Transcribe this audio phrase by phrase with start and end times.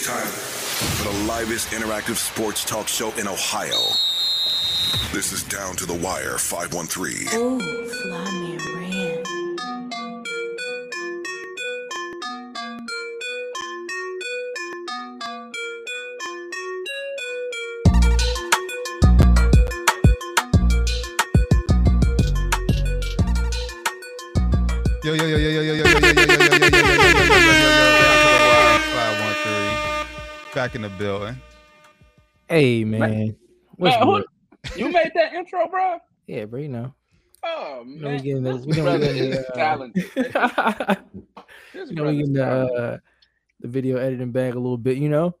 [0.00, 3.76] It's time for the livest interactive sports talk show in Ohio.
[5.12, 7.28] This is Down to the Wire 513.
[7.38, 8.49] Ooh, fly
[30.70, 31.36] Back in the building.
[32.48, 33.34] Hey man,
[33.74, 34.76] what's Man, who- good?
[34.76, 35.98] You made that intro, bro.
[36.28, 36.94] Yeah, bro, you know.
[37.42, 39.56] Oh You know, we man, getting the, we this know brother getting is the, uh,
[39.56, 40.10] talented.
[41.74, 42.98] This you know, we getting the uh,
[43.58, 45.34] the video editing bag a little bit, you know.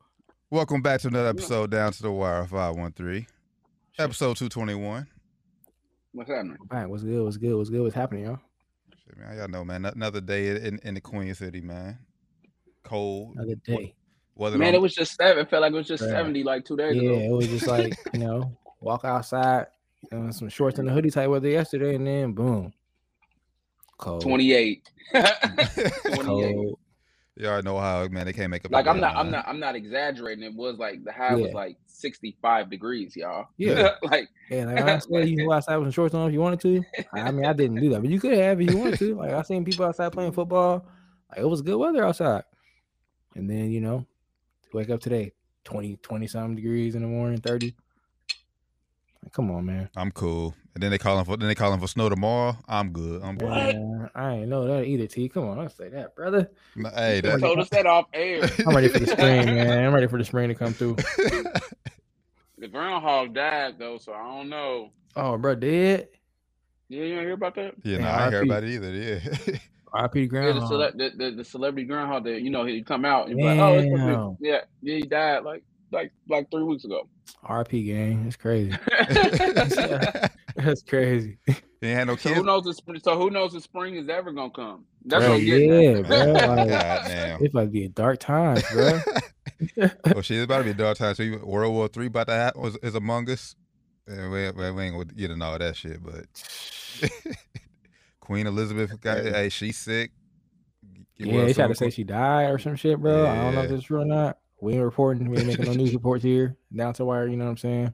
[0.50, 3.28] Welcome back to another episode Down to the Wire five one three.
[4.00, 5.06] Episode two twenty one.
[6.10, 6.56] What's happening?
[6.72, 7.22] All right, what's good?
[7.22, 7.54] What's good?
[7.54, 7.82] What's good?
[7.82, 8.40] What's happening, y'all?
[9.04, 9.84] Shit, man, y'all know, man.
[9.84, 12.00] Another day in, in the Queen City, man.
[12.82, 13.36] Cold.
[13.36, 13.94] Another day.
[14.40, 15.42] Weather Man, on- it was just seven.
[15.42, 16.12] It felt like it was just Bruh.
[16.12, 17.12] seventy like two days ago.
[17.12, 17.34] Yeah, ago.
[17.34, 19.66] it was just like you know, walk outside,
[20.10, 22.72] you know, some shorts and a hoodie type weather yesterday, and then boom,
[23.98, 24.22] cold.
[24.22, 24.90] Twenty eight.
[25.12, 26.54] Twenty eight.
[26.54, 26.78] Cold.
[27.36, 28.24] you already know how, man.
[28.24, 28.70] They can't make up.
[28.72, 30.42] Like I'm weather, not, I'm not, I'm not exaggerating.
[30.42, 33.48] It was like the high was like sixty five degrees, y'all.
[33.58, 33.96] Yeah.
[34.04, 36.40] like Yeah, like I said, you can go outside with some shorts on if you
[36.40, 36.82] wanted to.
[37.12, 39.16] I mean, I didn't do that, but you could have if you wanted to.
[39.16, 40.86] Like I seen people outside playing football.
[41.28, 42.44] Like it was good weather outside.
[43.34, 44.06] And then, you know,
[44.72, 45.32] wake up today,
[45.64, 47.74] 20, 20 something degrees in the morning, 30.
[49.22, 49.90] Like, come on, man.
[49.96, 50.54] I'm cool.
[50.74, 52.56] And then they calling for then they calling for snow tomorrow.
[52.68, 53.22] I'm good.
[53.22, 53.48] I'm good.
[53.48, 55.28] Man, I ain't know that either, T.
[55.28, 56.50] Come on, don't say that, brother.
[56.94, 58.42] Hey, they that, told us that off air.
[58.66, 59.84] I'm ready for the spring, man.
[59.84, 60.96] I'm ready for the spring to come through.
[62.60, 64.92] The groundhog died though, so I don't know.
[65.16, 66.08] Oh, bro, dead.
[66.90, 67.72] Yeah, you don't hear about that?
[67.82, 68.92] yeah, Man, no, I ain't hear about it either.
[68.92, 69.58] Yeah.
[69.94, 73.28] RP Yeah, the, cele- the, the, the celebrity groundhog that you know he come out
[73.28, 74.36] and be like, oh, it's supposed to be- Damn.
[74.40, 77.08] yeah, yeah, he died like like like three weeks ago.
[77.44, 78.26] RP gang.
[78.26, 78.76] It's crazy.
[80.56, 81.38] That's crazy.
[81.82, 82.66] ain't had no so who knows?
[82.66, 84.84] If, spring- so who knows if spring is ever gonna come?
[85.04, 85.72] That's Bro, what I'm getting.
[85.72, 86.06] yeah, at.
[86.06, 86.16] bro.
[86.56, 87.42] Like, God damn.
[87.44, 89.00] It's about to be a dark time, bro.
[90.14, 91.14] oh shit, it's about to be a dark time.
[91.14, 93.54] So you, World War Three about to happen was is among us.
[94.06, 96.24] And we, we, we ain't gonna get into all that shit, but
[98.30, 99.32] Queen Elizabeth got Yeah.
[99.32, 100.12] hey, she's sick.
[101.18, 103.26] Get yeah, well they tried to say she died or some shit, bro.
[103.26, 103.76] I don't know if Yeah.
[103.76, 104.38] it's true or not.
[104.60, 105.28] We ain't reporting.
[105.28, 106.56] We ain't making no news reports here.
[106.72, 107.92] Down to wire, you know what I'm saying?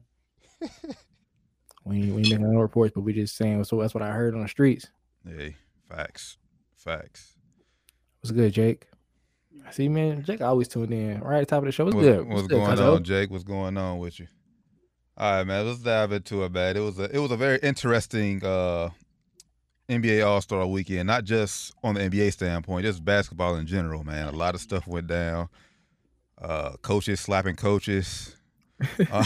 [1.85, 3.63] We ain't, we ain't making no reports, but we just saying.
[3.63, 4.87] So that's what I heard on the streets.
[5.25, 5.55] Hey,
[5.89, 6.37] facts,
[6.75, 7.37] facts.
[8.19, 8.87] What's good, Jake?
[9.65, 11.85] I see, man, Jake always tuned in right at the top of the show.
[11.85, 12.27] What's What- good?
[12.27, 13.31] What's, good, going on, Jake?
[13.31, 14.27] What's going on with you?
[15.15, 15.65] All right, man.
[15.65, 16.75] Let's dive into it, man.
[16.77, 18.89] It was a it was a very interesting uh
[19.89, 24.27] NBA All Star weekend, not just on the NBA standpoint, just basketball in general, man.
[24.27, 25.49] A lot of stuff went down.
[26.41, 28.33] Uh, coaches slapping coaches.
[29.11, 29.23] Uh,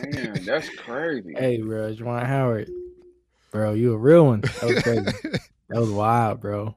[0.00, 1.34] Man, that's crazy.
[1.36, 2.70] Hey, bro, Juwan Howard,
[3.50, 4.40] bro, you a real one.
[4.40, 5.04] That was crazy.
[5.68, 6.74] that was wild, bro.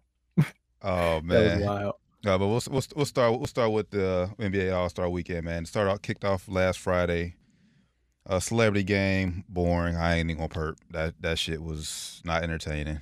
[0.81, 1.95] oh man, That was wild.
[2.25, 5.65] Uh, but we'll, we'll we'll start we'll start with the NBA All Star Weekend, man.
[5.65, 7.35] Start out kicked off last Friday.
[8.25, 9.95] A celebrity game, boring.
[9.95, 10.79] I ain't even gonna perp.
[10.89, 12.99] That that shit was not entertaining.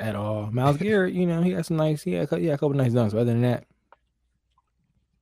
[0.00, 2.46] At all, Myles Garrett, you know, he had some nice, he had, a cou- he
[2.46, 3.10] had a couple nice dunks.
[3.12, 3.64] But other than that,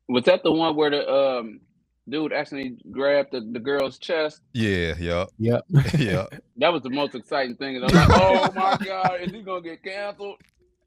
[0.09, 1.61] Was that the one where the um
[2.09, 4.43] dude actually grabbed the, the girl's chest?
[4.53, 5.63] Yeah, yeah, yep.
[5.99, 6.35] yup.
[6.59, 7.79] That was the most exciting thing.
[7.79, 10.37] I was like, oh my god, is he gonna get canceled?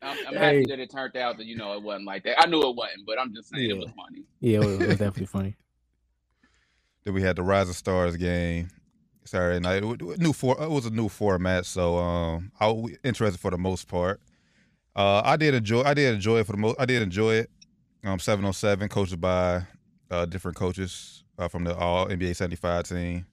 [0.02, 0.40] I'm, I'm Hey.
[0.60, 2.40] happy that it turned out that you know it wasn't like that.
[2.40, 3.76] I knew it wasn't, but I'm just saying Yeah.
[3.76, 4.24] it was funny.
[4.40, 5.56] Yeah, it was, it was definitely funny.
[7.04, 8.70] Then we had the Rising Stars game
[9.26, 9.84] Saturday night.
[10.20, 13.88] New for it was a new format, so um, I was interested for the most
[13.88, 14.22] part.
[14.96, 15.84] Uh, I did enjoy.
[15.84, 16.76] I did enjoy it for the most.
[16.80, 17.50] I did enjoy it.
[18.04, 19.64] Um, seven on seven, coached by
[20.10, 23.26] uh, different coaches uh, from the All NBA seventy five team.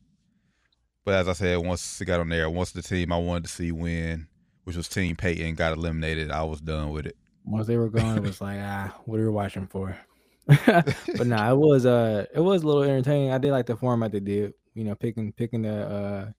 [1.04, 3.50] But as I said, once it got on there, once the team I wanted to
[3.50, 4.26] see win,
[4.64, 7.16] which was Team Payton, got eliminated, I was done with it.
[7.44, 9.96] Once they were gone, it was like, ah, what are we watching for?
[10.46, 13.30] but nah, it was uh, it was a little entertaining.
[13.30, 14.54] I did like the format they did.
[14.76, 16.30] You know, picking picking the uh,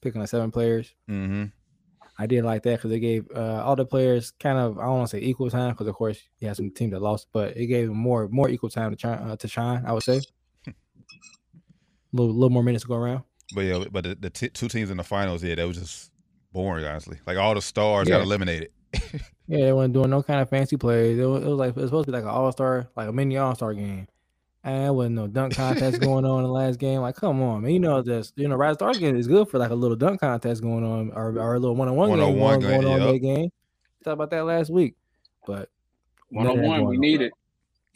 [0.00, 0.94] picking the seven players.
[1.10, 1.46] Mm-hmm.
[2.18, 4.98] I did like that because they gave uh, all the players kind of I don't
[4.98, 7.56] want to say equal time because of course you had some team that lost, but
[7.56, 9.18] it gave them more more equal time to shine.
[9.18, 10.20] Uh, to shine, I would say.
[10.66, 10.72] A
[12.12, 13.24] little, little more minutes to go around.
[13.54, 16.10] But yeah, but the, the t- two teams in the finals, yeah, that was just
[16.52, 17.18] boring, honestly.
[17.26, 18.70] Like all the stars got eliminated.
[19.46, 21.18] Yeah, they weren't doing no kind of fancy plays.
[21.18, 23.08] It was, it was like it was supposed to be like an all star, like
[23.08, 24.08] a mini all star game.
[24.66, 27.00] And there wasn't no dunk contest going on in the last game.
[27.00, 27.70] Like, come on, man.
[27.70, 28.32] You know, this.
[28.34, 31.12] you know, Rise Stars game is good for like a little dunk contest going on
[31.12, 33.12] or, or a little one on one game One-on-one going, game, going on yep.
[33.12, 33.52] that game.
[34.02, 34.96] Talked about that last week.
[35.46, 35.70] But
[36.30, 37.32] One on None of that one, we need it.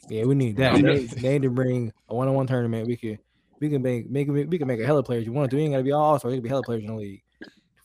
[0.09, 0.81] Yeah, we need that.
[0.81, 2.87] they, they need to bring a one on one tournament.
[2.87, 3.19] We could
[3.59, 5.57] we can make make we can make a hella players you want to.
[5.57, 6.31] We ain't gotta be all stars.
[6.31, 7.21] We can be hella players in the league.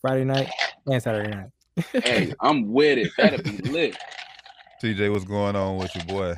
[0.00, 0.48] Friday night
[0.86, 1.50] and Saturday night.
[2.04, 3.10] hey, I'm with it.
[3.18, 3.96] That'd be lit.
[4.80, 6.34] TJ, what's going on with your boy?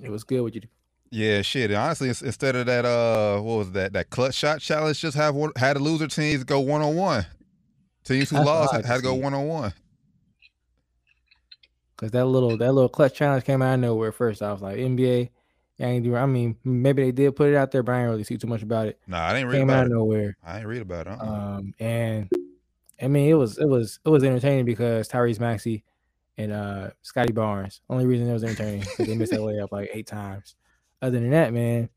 [0.00, 0.62] It was good with you.
[1.10, 1.72] Yeah, shit.
[1.72, 3.92] Honestly, ins- instead of that, uh, what was that?
[3.94, 5.00] That clutch shot challenge.
[5.00, 7.26] Just have one, had the loser teams go one on one.
[8.04, 9.72] Teams who That's lost I had to go one on one.
[11.96, 14.12] Cause that little that little clutch challenge came out of nowhere.
[14.12, 15.30] First, I was like NBA.
[15.80, 16.14] I ain't do.
[16.14, 18.46] I mean, maybe they did put it out there, but I didn't really see too
[18.46, 19.00] much about it.
[19.06, 19.94] Nah, I didn't read Came out about of it.
[19.94, 20.36] nowhere.
[20.44, 21.10] I didn't read about it.
[21.14, 21.24] Uh-uh.
[21.26, 22.30] Um, and
[23.02, 25.82] I mean, it was it was it was entertaining because Tyrese Maxey
[26.36, 27.80] and uh Scottie Barnes.
[27.90, 30.54] Only reason it was entertaining because they missed that layup like eight times.
[31.00, 31.88] Other than that, man,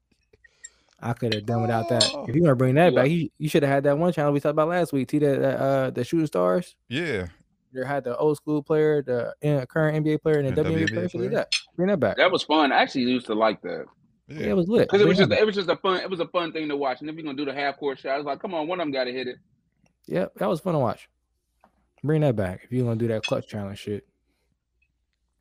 [1.00, 2.04] I could have done without that.
[2.28, 4.32] If you want to bring that back, you, you should have had that one channel
[4.32, 5.08] we talked about last week.
[5.08, 6.76] T that that, uh the shooting stars.
[6.90, 7.28] yeah,
[7.74, 10.90] There had the old school player, the uh, current NBA player, and the And WNBA,
[10.90, 11.10] WNBA player.
[11.10, 11.30] Player.
[11.32, 11.52] that.
[11.76, 12.18] Bring that back.
[12.18, 12.72] That was fun.
[12.72, 13.86] I actually used to like that
[14.32, 14.40] yeah.
[14.40, 14.88] Yeah, it was lit.
[14.88, 16.78] because it was just it was just a fun it was a fun thing to
[16.78, 17.02] watch.
[17.02, 18.80] And if you're gonna do the half court shot, I was like, come on, one
[18.80, 19.36] of them got to hit it.
[19.36, 19.44] back.
[20.08, 21.10] Yep, that was fun to watch.
[22.04, 24.08] Bring that back if you're gonna do that clutch challenge shit.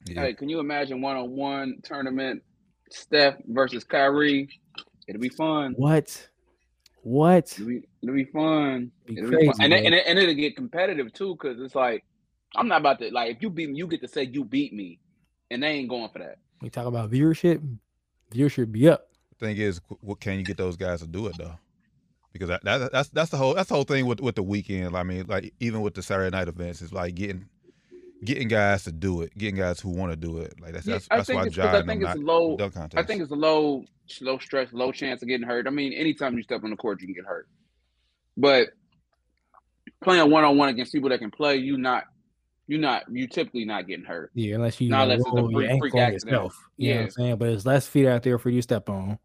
[0.07, 0.23] yeah.
[0.23, 2.43] Hey, can you imagine one on one tournament,
[2.91, 4.49] Steph versus Kyrie?
[5.07, 5.75] It'll be fun.
[5.77, 6.29] What?
[7.03, 7.53] What?
[7.53, 8.91] It'll be, it'll be fun.
[9.07, 9.65] Be It'll crazy, be fun.
[9.65, 12.05] And, it, and, it, and it'll get competitive too, because it's like
[12.57, 14.73] I'm not about to like if you beat me, you get to say you beat
[14.73, 14.99] me,
[15.51, 16.39] and they ain't going for that.
[16.61, 17.63] We talk about viewership.
[18.33, 19.09] Viewership be up.
[19.39, 21.59] thing is, what can you get those guys to do it though?
[22.33, 24.97] Because that, that that's that's the whole that's the whole thing with with the weekend.
[24.97, 27.47] I mean, like even with the Saturday night events, it's like getting
[28.25, 30.61] getting guys to do it, getting guys who want to do it.
[30.61, 32.57] Like that's Yeah, that's, I that's think why it's 'cause I think it's low-
[32.95, 33.85] I think it's a low,
[34.21, 35.67] low stress, low chance of getting hurt.
[35.67, 37.49] I mean, anytime you step on the court, you can get hurt.
[38.37, 38.69] But
[40.03, 42.05] playing one on one against people that can play, you not,
[42.67, 44.31] you not, you typically not getting hurt.
[44.35, 46.31] Yeah, unless you Not like, unless it's a your freak- ankle freak on accident.
[46.33, 46.69] yourself.
[46.77, 47.05] You know what Yeah.
[47.05, 47.37] I'm saying?
[47.39, 49.19] But it's less feet out there for you to step on.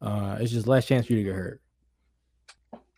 [0.00, 1.60] Uh, it's just less chance for you to get hurt.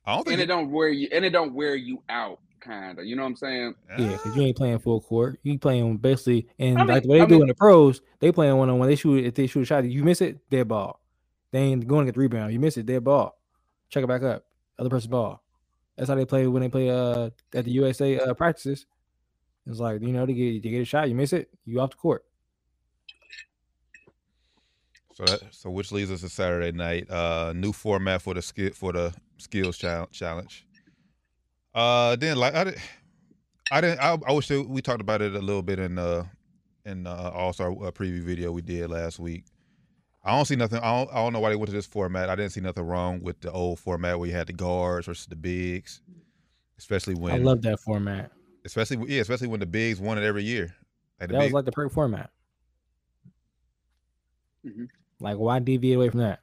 [0.07, 2.99] I don't think And it don't wear you, and it don't wear you out, kind
[2.99, 3.05] of.
[3.05, 3.75] You know what I'm saying?
[3.99, 5.39] Yeah, because you ain't playing full court.
[5.43, 8.01] You playing basically, and I like the way they I do mean- in the pros,
[8.21, 8.89] they playing one on one.
[8.89, 11.01] They shoot if they shoot a shot, you miss it, dead ball.
[11.53, 12.53] They ain't going to get the rebound.
[12.53, 13.39] You miss it, dead ball.
[13.89, 14.45] Check it back up.
[14.79, 15.41] Other person's ball.
[15.97, 18.87] That's how they play when they play uh at the USA uh, practices.
[19.67, 21.91] It's like you know to get to get a shot, you miss it, you off
[21.91, 22.25] the court.
[25.15, 27.09] So that so which leads us to Saturday night.
[27.11, 30.67] Uh new format for the skill for the skills challenge challenge.
[31.75, 32.81] Uh then like I did
[33.71, 36.25] I didn't I, I wish we talked about it a little bit in uh
[36.85, 39.44] in uh All Star uh, preview video we did last week.
[40.23, 40.79] I don't see nothing.
[40.79, 42.31] I don't, I don't know why they went to this format.
[42.31, 45.26] I didn't see nothing wrong with the old format where you had the guards versus
[45.26, 46.00] the bigs,
[46.79, 48.31] especially when I love that format.
[48.65, 50.75] especially yeah, especially when the bigs won it every year.
[51.20, 52.31] Like the That was like the perfect format.
[54.67, 54.88] Mhm.
[55.20, 56.41] Like why deviate away from that?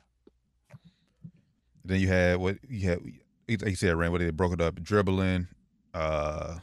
[1.84, 3.00] Then you had what you had.
[3.52, 5.48] You you said Rand, what they broke it up: dribbling,
[5.94, 6.60] uh,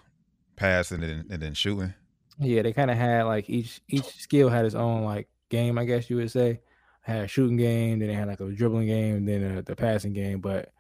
[0.56, 1.93] passing, and then, and then shooting.
[2.38, 5.85] Yeah, they kind of had like each each skill had its own like game, I
[5.85, 6.61] guess you would say.
[7.02, 9.76] Had a shooting game, then they had like a dribbling game, and then uh the
[9.76, 10.40] passing game.
[10.40, 10.73] But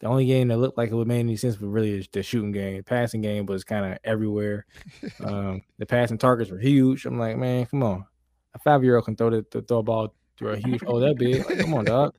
[0.00, 2.22] the only game that looked like it would make any sense was really is the
[2.22, 2.76] shooting game.
[2.76, 4.66] The passing game was kind of everywhere.
[5.24, 7.06] um, the passing targets were huge.
[7.06, 8.04] I'm like, man, come on,
[8.52, 11.00] a five year old can throw the, the throw a ball through a huge hole
[11.00, 11.48] that big.
[11.48, 12.14] Like, come on, dog.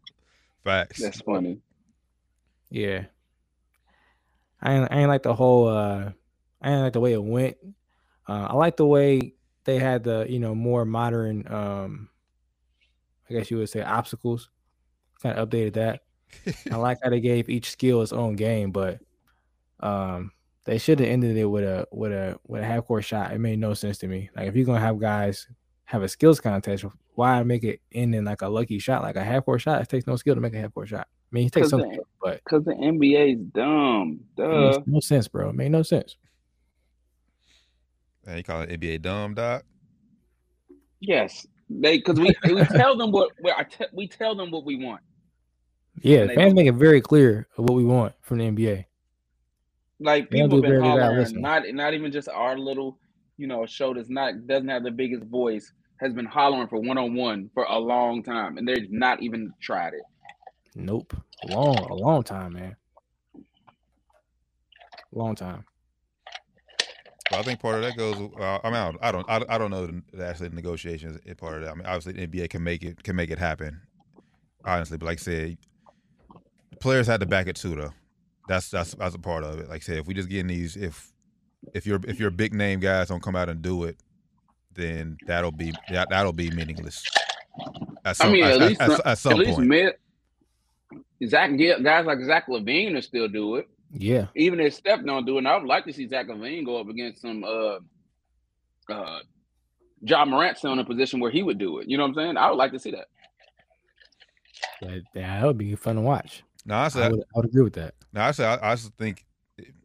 [0.64, 1.00] Facts.
[1.00, 1.60] That's funny.
[2.76, 3.06] Yeah.
[4.62, 6.12] I ain't, I ain't like the whole uh
[6.62, 7.58] I ain't like the way it went.
[8.28, 12.10] Uh I like the way they had the, you know, more modern um
[13.30, 14.50] I guess you would say obstacles.
[15.22, 16.02] Kind of updated that.
[16.72, 19.00] I like how they gave each skill its own game, but
[19.80, 20.32] um
[20.66, 23.32] they should have ended it with a with a with a half court shot.
[23.32, 24.30] It made no sense to me.
[24.36, 25.48] Like if you're gonna have guys
[25.86, 29.24] have a skills contest, why make it end in like a lucky shot, like a
[29.24, 29.82] half court shot?
[29.82, 31.08] It takes no skill to make a half court shot.
[31.36, 34.22] I mean, it takes 'Cause some the- skill, but Cause the NBA's dumb.
[34.38, 34.72] it Duh.
[34.78, 35.50] makes no sense, bro.
[35.50, 36.16] It made no sense.
[38.26, 39.66] Man, you call it NBA dumb, doc?
[41.02, 44.64] Yes, they because we we tell them what we I te- we tell them what
[44.64, 45.02] we want.
[46.02, 46.56] Yeah, And fans don't.
[46.56, 48.86] make it very clear of what we want from the NBA.
[50.00, 52.98] Like don't people have been very good at hollering, not not even just our little,
[53.36, 56.98] you know, show that's not doesn't have the biggest voice has been hollering for one
[56.98, 60.04] on one for a long time, and they've not even tried it.
[60.76, 61.14] Nope.
[61.44, 62.76] A long, a long time, man.
[65.12, 65.64] Long time.
[67.32, 68.16] But I think part of that goes.
[68.40, 71.36] Uh, I mean, I don't, I don't, I don't- know the actually the negotiations is
[71.36, 71.72] part of that.
[71.72, 73.82] I mean, obviously the NBA can make it can make it happen,
[74.64, 74.98] honestly.
[74.98, 75.58] But like I said,
[76.72, 77.94] the players had to back it too, though.
[78.48, 79.70] That's that's that's a part of it.
[79.70, 81.12] Like I said, if we just getting these, if
[81.74, 83.98] if your if your big name guys don't come out and do it,
[84.74, 87.04] then that'll be that that'll be meaningless.
[88.04, 89.68] At some, I mean, at, at least at, some- at some At least point.
[89.70, 89.94] mid.
[91.26, 93.68] Zach, guys like Zach LaVine will still do it.
[93.92, 96.66] Yeah, Even if Steph don't do it, and I would like to see Zach LaVine
[96.66, 97.78] go up against some uh
[98.92, 99.20] uh
[100.02, 101.88] Ja Morant still in a position where he would do it.
[101.88, 102.38] You know what I'm saying?
[102.38, 103.08] I would like to see that.
[104.82, 106.44] that, that would be fun to watch.
[106.66, 107.94] No, honestly, I I, would, I would agree with that.
[108.12, 109.26] no, honestly, I, I just think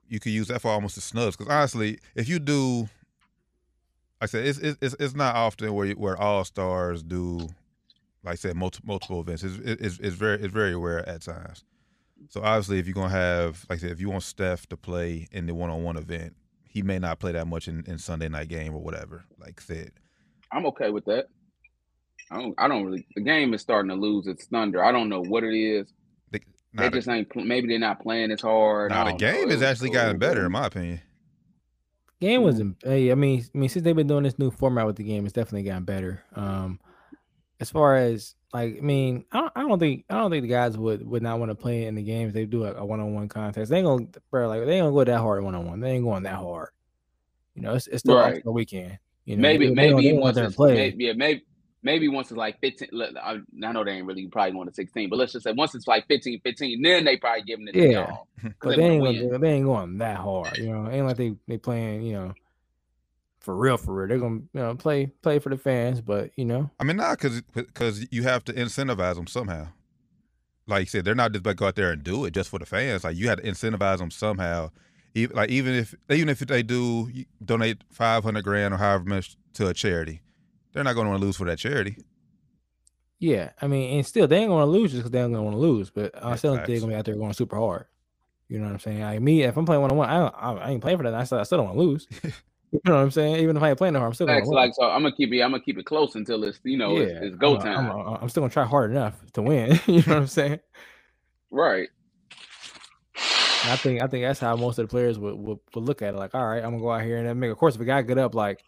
[0.08, 1.36] you could use that for almost the snubs.
[1.36, 2.88] Because honestly, if you do, like
[4.22, 7.48] I said, it's it's it's, it's not often where you, where all stars do,
[8.22, 9.42] like I said, multiple multiple events.
[9.42, 11.64] It's, it's it's very it's very rare at times.
[12.28, 15.26] So obviously, if you're gonna have, like I said, if you want Steph to play
[15.32, 16.36] in the one on one event,
[16.68, 19.24] he may not play that much in, in Sunday night game or whatever.
[19.38, 19.92] Like I said,
[20.52, 21.26] I'm okay with that.
[22.30, 22.54] I don't.
[22.58, 23.06] I don't really.
[23.14, 24.84] The game is starting to lose its thunder.
[24.84, 25.92] I don't know what it is.
[26.30, 27.34] the, They nah, the, just ain't.
[27.34, 28.90] Maybe they're not playing as hard.
[28.90, 29.32] nah, the don't know.
[29.32, 31.00] game It has actually gotten better in my opinion.
[32.20, 32.76] Game wasn't.
[32.84, 35.24] Hey, I mean, I mean, since they've been doing this new format with the game,
[35.24, 36.22] it's definitely gotten better.
[36.36, 36.78] Um,
[37.60, 40.48] as far as like, I mean, I don't, I don't think I don't think the
[40.48, 42.32] guys would would not want to play in the games.
[42.34, 43.70] they do a one on one contest.
[43.70, 45.80] They ain't gonna, bro, like they ain't gonna go that hard one on one.
[45.80, 46.70] They ain't going that hard.
[47.54, 48.42] You know, it's it's still Right.
[48.44, 48.98] a weekend.
[49.24, 50.74] You know, maybe they- maybe they once it's, play.
[50.74, 51.44] maybe, yeah maybe
[51.82, 54.74] maybe once it's like 15 look, I, I know they ain't really probably going to
[54.74, 57.74] 16 but let's just say once it's like 15 15 then they probably giving it
[57.74, 58.16] Yeah.
[58.60, 60.58] But they ain't gonna, they ain't going that hard.
[60.58, 62.02] You know, ain't like they they playing.
[62.02, 62.34] You know,
[63.40, 64.08] for real, for real.
[64.08, 67.18] They're gonna you know play play for the fans, but you know, I mean, not
[67.18, 69.68] because because you have to incentivize them somehow.
[70.66, 72.50] Like you said, they're not just about to go out there and do it just
[72.50, 73.02] for the fans.
[73.02, 74.70] Like you had to incentivize them somehow.
[75.14, 77.10] Even, like even if even if they do
[77.44, 80.20] donate five hundred grand or however much to a charity,
[80.72, 81.96] they're not going to want to lose for that charity.
[83.18, 85.56] Yeah, I mean, and still they ain't gonna lose just because they ain't gonna want
[85.56, 85.90] to lose.
[85.90, 87.86] But I still think they're gonna be out there going super hard.
[88.48, 89.00] You know what I'm saying?
[89.00, 91.14] Like me, if I'm playing one on one, I I, I ain't playing for that.
[91.14, 92.08] I still, I still don't want to lose.
[92.72, 93.36] you know what I'm saying?
[93.36, 95.32] Even if I ain't playing no hard, I'm still gonna like so i'm gonna keep
[95.32, 97.90] it i'm gonna keep it close until it's you know it's, it's go I'm, time
[97.90, 99.80] I'm, I'm still gonna try hard enough to win.
[99.86, 100.60] you know what I'm saying?
[101.50, 101.88] right
[103.64, 106.02] And I think I think that's how most of the players would, would, would look
[106.02, 106.16] at it.
[106.16, 107.50] Like, all right, I'm gonna go out here and then make.
[107.50, 108.64] Of course, if a guy get up like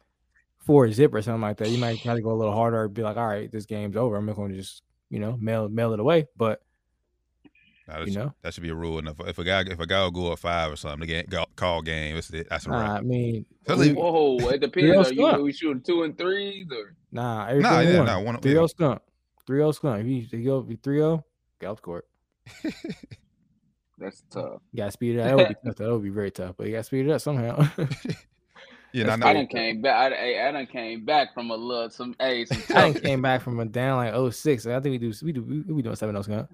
[0.58, 2.88] four zip or something like that, you might try to go a little harder.
[2.88, 4.16] Be like, all right, this game's over.
[4.16, 6.26] I'm gonna just you know mail mail it away.
[6.36, 6.60] But
[7.88, 8.34] Now, that, You know?
[8.42, 8.98] that should be a rule.
[8.98, 11.06] And if, if a guy if a guy will go up five or something, the
[11.06, 12.16] game go, call game.
[12.16, 12.46] It's it.
[12.48, 15.38] That's a nah, I mean, Especially- whoa it depends oh are you skunk.
[15.38, 18.06] are we shooting two and threes or Nah, everything Nah, yeah, one.
[18.06, 18.66] nah, one- 3 yeah.
[18.66, 19.02] skunk.
[19.46, 20.00] 3 skunk.
[20.02, 21.24] If you, if you go 3 0,
[21.60, 22.06] get off the court.
[23.98, 25.26] that's tough You gotta speed it up.
[25.26, 25.76] That would be tough.
[25.76, 26.54] That would be very tough.
[26.56, 27.68] But you gotta speed it up somehow.
[28.92, 29.32] Yeah, I I know.
[29.32, 30.12] done came back.
[30.12, 32.14] I, hey, I done came back from a little some.
[32.20, 34.66] Hey, some I done came back from a down like 06.
[34.66, 36.50] I think we do we do we, we doing 7 0 skunk.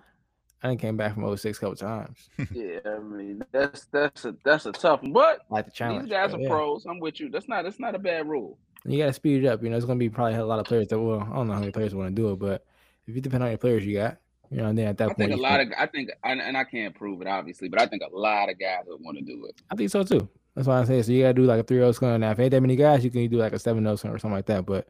[0.62, 2.28] I done came back from 06 a couple times.
[2.52, 5.12] yeah, I mean that's that's a that's a tough one.
[5.12, 6.04] But Like the challenge.
[6.04, 6.48] these guys but are yeah.
[6.48, 6.84] pros.
[6.86, 7.30] I'm with you.
[7.30, 8.58] That's not that's not a bad rule.
[8.84, 9.62] You gotta speed it up.
[9.62, 11.20] You know, it's gonna be probably a lot of players that will.
[11.20, 12.64] I don't know how many players want to do it, but
[13.06, 14.18] if you depend on your players you got,
[14.50, 16.10] you know, and then at that I point, think a lot can- of I think
[16.24, 19.00] and, and I can't prove it obviously, but I think a lot of guys would
[19.00, 19.60] want to do it.
[19.70, 20.28] I think so too.
[20.56, 21.12] That's why I say so.
[21.12, 22.20] You gotta do like a 3 0 skunk.
[22.20, 24.18] Now, if ain't that many guys, you can do like a 7 0 skunk or
[24.18, 24.66] something like that.
[24.66, 24.88] But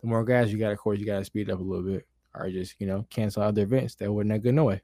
[0.00, 2.06] the more guys you got, of course, you gotta speed it up a little bit,
[2.34, 4.80] or just you know cancel out the events that wasn't that good no way.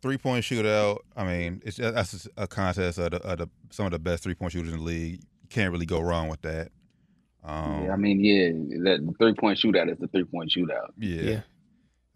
[0.00, 0.98] Three point shootout.
[1.16, 4.34] I mean, it's that's a contest of, the, of the, some of the best three
[4.34, 5.20] point shooters in the league.
[5.42, 6.68] You can't really go wrong with that.
[7.44, 8.48] Um, yeah, I mean, yeah,
[8.84, 10.90] that three point shootout is the three point shootout.
[10.98, 11.22] yeah.
[11.22, 11.40] Yeah.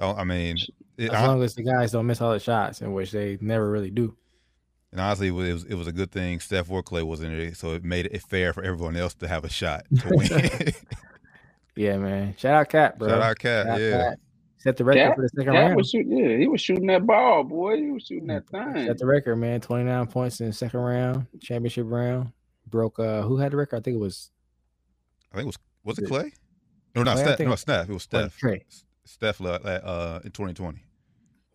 [0.01, 0.57] Oh, I mean,
[0.97, 3.39] it, As I- long as the guys don't miss all the shots, in which they
[3.41, 4.17] never really do.
[4.91, 7.55] and honestly, it was it was a good thing Steph or Clay was in there,
[7.55, 10.73] so it made it fair for everyone else to have a shot to win.
[11.75, 12.35] Yeah, man.
[12.37, 13.09] Shout out Cap, bro.
[13.09, 13.91] Shout out Cat, Shout out yeah.
[14.11, 14.19] Cat.
[14.63, 15.75] Set the record Cat- for the second round.
[15.75, 17.79] was shooting, yeah, he was shooting that ball, boy.
[17.79, 18.87] He was shooting that thing.
[18.87, 19.61] Set the record, man.
[19.61, 22.31] 29 points in the second round, championship round.
[22.69, 23.79] Broke uh who had the record?
[23.79, 24.31] I think it was
[25.33, 26.33] I think it was was it Clay?
[26.95, 27.41] No, not Clay, Steph.
[27.41, 27.89] No, Steph.
[27.89, 28.39] It was Steph.
[28.39, 28.63] Trae.
[29.05, 30.85] Steph uh, uh, in 2020.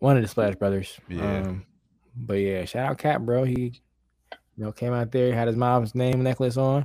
[0.00, 1.00] One of the Splash Brothers.
[1.08, 1.40] Yeah.
[1.40, 1.64] Um,
[2.14, 3.44] but yeah, shout out Cap, bro.
[3.44, 3.80] He
[4.56, 6.84] you know came out there, had his mom's name necklace on,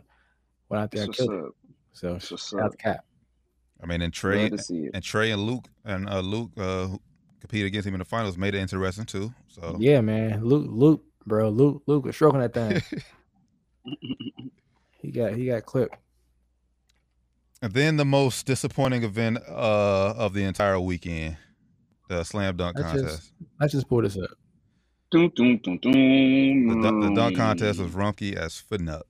[0.70, 1.44] went out there and killed it.
[1.46, 1.52] up.
[1.92, 3.06] So That's what's shout out to Cap.
[3.84, 4.92] I mean, and Trae to see it.
[4.94, 6.88] and Trae and Luke and uh, Luke uh,
[7.42, 9.34] competed against him in the finals made it interesting too.
[9.50, 10.44] So Yeah, man.
[10.44, 11.50] Luke, Luke, bro.
[11.50, 12.82] Luke, Luke was stroking that thing.
[15.02, 15.96] he got he got clipped.
[17.62, 21.38] And then the most disappointing event uh, of the entire weekend,
[22.10, 23.16] the slam dunk That's contest.
[23.18, 24.30] just- Let's just pull this up.
[25.12, 25.92] Dun, dun, dun, dun.
[26.68, 29.06] The, dun- the dunk contest was rumpy as nut.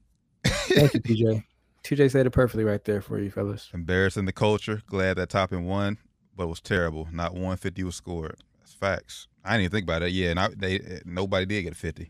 [0.45, 1.43] Thank you, TJ.
[1.83, 3.69] TJ said it perfectly right there for you, fellas.
[3.73, 4.81] Embarrassing the culture.
[4.87, 5.97] Glad that top Toppin won,
[6.35, 7.09] but it was terrible.
[7.11, 8.37] Not 150 was scored.
[8.59, 9.27] That's facts.
[9.43, 10.11] I didn't even think about that.
[10.11, 12.09] Yeah, and I, they nobody did get a 50.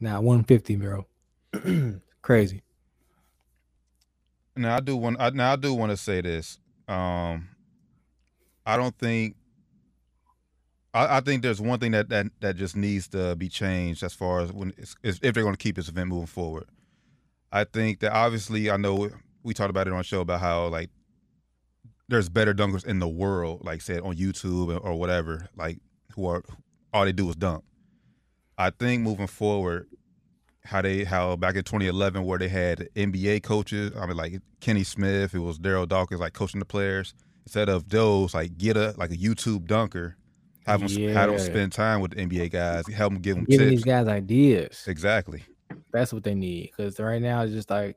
[0.00, 1.06] Now 150, bro.
[2.22, 2.62] Crazy.
[4.56, 5.20] Now I do want.
[5.20, 6.58] I, now I do want to say this.
[6.88, 7.48] Um,
[8.66, 9.36] I don't think.
[10.92, 14.14] I, I think there's one thing that, that that just needs to be changed as
[14.14, 16.64] far as when it's, if they're going to keep this event moving forward.
[17.54, 19.08] I think that obviously I know
[19.44, 20.90] we talked about it on the show about how like
[22.08, 25.78] there's better dunkers in the world, like said on YouTube or whatever, like
[26.16, 26.42] who are
[26.92, 27.62] all they do is dunk.
[28.58, 29.88] I think moving forward,
[30.64, 34.82] how they how back in 2011 where they had NBA coaches, I mean like Kenny
[34.82, 37.14] Smith, it was Darryl Dawkins like coaching the players.
[37.46, 40.16] Instead of those, like get a like a YouTube dunker,
[40.66, 43.68] have them have them spend time with the NBA guys, help them give them Giving
[43.68, 43.76] tips.
[43.76, 44.84] these guys ideas.
[44.88, 45.44] Exactly.
[45.94, 46.72] That's what they need.
[46.76, 47.96] Because right now it's just like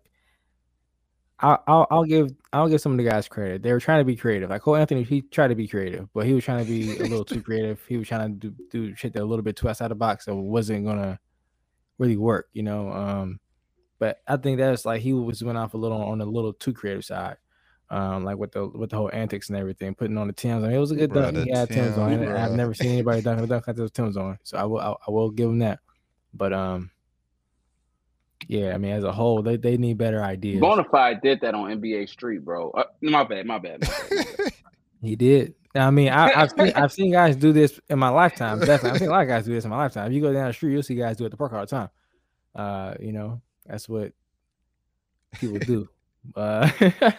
[1.39, 3.61] I'll, I'll I'll give I'll give some of the guys credit.
[3.61, 4.49] They were trying to be creative.
[4.49, 7.03] Like Cole Anthony, he tried to be creative, but he was trying to be a
[7.03, 7.83] little too creative.
[7.87, 10.25] He was trying to do, do shit that a little bit too outside the box,
[10.25, 11.19] so wasn't gonna
[11.99, 12.89] really work, you know.
[12.91, 13.39] Um,
[13.99, 16.73] but I think that's like he was went off a little on a little too
[16.73, 17.37] creative side.
[17.89, 20.63] Um, like with the with the whole antics and everything, putting on the Tims.
[20.63, 21.37] I mean, it was a good dunk.
[21.37, 22.27] He had Tims on.
[22.27, 24.93] I've never seen anybody dunk a dunk contest with Tims on, so I will I,
[25.07, 25.79] I will give him that.
[26.33, 26.91] But um,
[28.47, 30.61] yeah, I mean, as a whole, they, they need better ideas.
[30.61, 32.71] Bonafide did that on NBA Street, bro.
[32.71, 33.81] Uh, my bad, my bad.
[33.81, 34.53] My bad, my bad.
[35.01, 35.53] He did.
[35.75, 38.59] I mean, I, I've seen I've seen guys do this in my lifetime.
[38.59, 40.07] Definitely, I've seen a lot of guys do this in my lifetime.
[40.07, 41.61] If you go down the street, you'll see guys do it at the park all
[41.61, 41.89] the time.
[42.55, 44.13] Uh, you know, that's what
[45.39, 45.87] people do.
[46.35, 46.69] Uh,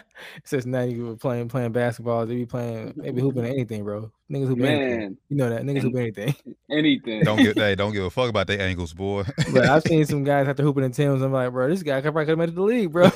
[0.43, 4.11] since now you were playing playing basketball, they be playing maybe hooping anything, bro.
[4.31, 4.99] Niggas hooping anything.
[4.99, 6.35] Man, You know that niggas hooping anything.
[6.71, 7.23] anything.
[7.23, 9.23] Don't get they don't give a fuck about their ankles, boy.
[9.53, 11.21] But I've seen some guys after hooping in Tim's.
[11.21, 13.09] I'm like, bro, this guy could probably could have made it to the league, bro.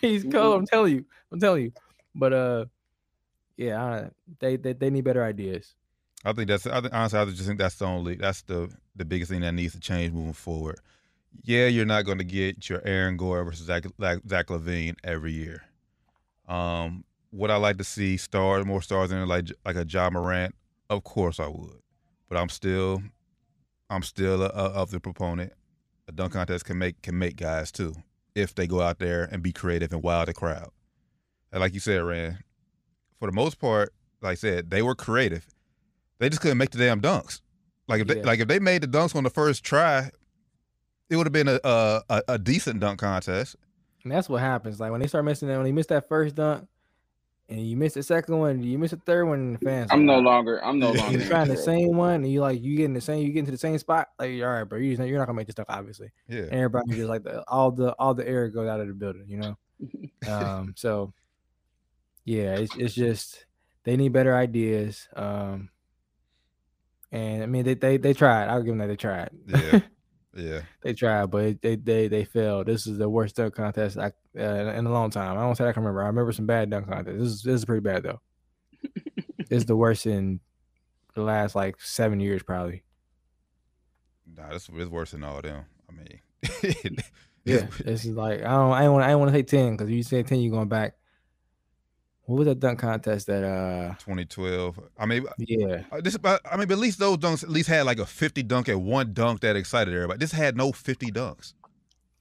[0.00, 0.60] He's cold.
[0.60, 1.04] I'm telling you.
[1.32, 1.72] I'm telling you.
[2.14, 2.64] But uh,
[3.56, 4.10] yeah, I,
[4.40, 5.74] they, they they need better ideas.
[6.24, 9.04] I think that's I think, honestly I just think that's the only that's the the
[9.04, 10.78] biggest thing that needs to change moving forward.
[11.42, 15.62] Yeah, you're not going to get your Aaron Gordon versus Zach, Zach, LaVine every year.
[16.48, 20.10] Um, would I like to see stars more stars in it like like a Ja
[20.10, 20.54] Morant?
[20.88, 21.80] Of course I would,
[22.28, 23.02] but I'm still
[23.90, 25.52] I'm still a, a, of the proponent.
[26.08, 27.94] A dunk contest can make can make guys too
[28.34, 30.70] if they go out there and be creative and wow the crowd.
[31.52, 32.38] And like you said, Rand,
[33.18, 35.46] for the most part, like I said, they were creative.
[36.18, 37.40] They just couldn't make the damn dunks.
[37.86, 40.10] Like if they, like if they made the dunks on the first try,
[41.10, 43.56] it would have been a, a a a decent dunk contest.
[44.02, 44.80] And that's what happens.
[44.80, 46.68] Like when they start missing that, when they miss that first dunk,
[47.48, 49.90] and you miss the second one, you miss the third one, and the fans.
[49.90, 50.64] I'm no longer.
[50.64, 51.18] I'm no longer.
[51.18, 53.24] You're trying the same one, and you like you getting the same.
[53.24, 54.08] You get into the same spot.
[54.18, 54.78] Like, all right, bro.
[54.78, 56.10] You you're not gonna make this dunk, obviously.
[56.28, 56.42] Yeah.
[56.42, 59.24] And everybody just like the all the all the air goes out of the building,
[59.26, 59.56] you know.
[60.30, 61.12] um, so
[62.24, 63.44] yeah, it's it's just
[63.84, 65.08] they need better ideas.
[65.14, 65.70] Um,
[67.12, 68.48] and I mean they they they tried.
[68.48, 69.30] I'll give them that they tried.
[69.46, 69.80] Yeah.
[70.36, 70.62] Yeah.
[70.82, 72.66] they tried, but they they they failed.
[72.66, 75.38] This is the worst dunk contest I uh, in a long time.
[75.38, 76.02] I don't say I can remember.
[76.02, 77.18] I remember some bad dunk contests.
[77.18, 78.20] This is this is pretty bad though.
[79.50, 80.40] it's the worst in
[81.14, 82.82] the last like seven years probably.
[84.36, 85.64] Nah, this is worse than all them.
[85.88, 86.98] I mean,
[87.44, 89.72] Yeah, this is like I don't I don't want I don't want to say ten
[89.72, 90.96] because if you say ten, you're going back.
[92.26, 94.80] What was that dunk contest that uh 2012.
[94.98, 96.40] I mean, yeah uh, this about.
[96.50, 98.84] I mean, but at least those dunks at least had like a 50 dunk and
[98.84, 100.18] one dunk that excited everybody.
[100.18, 101.52] This had no 50 dunks.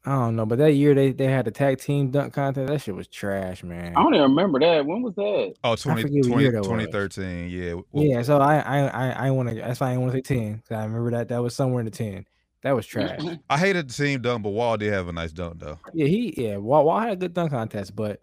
[0.05, 2.67] I don't know, but that year they they had the tag team dunk contest.
[2.67, 3.95] That shit was trash, man.
[3.95, 4.85] I don't even remember that.
[4.85, 5.53] When was that?
[5.63, 6.67] Oh, 20, 20 year that was.
[6.67, 7.49] 2013.
[7.49, 7.75] Yeah.
[7.93, 9.55] Well, Yeah, so I I I I want to.
[9.55, 11.79] That's why I didn't want to say ten because I remember that that was somewhere
[11.79, 12.25] in the ten.
[12.63, 13.21] That was trash.
[13.49, 15.79] I hated the team dunk, but Wall did have a nice dunk though.
[15.93, 16.57] yeah, he yeah.
[16.57, 18.21] Wall, Wall had a good dunk contest, but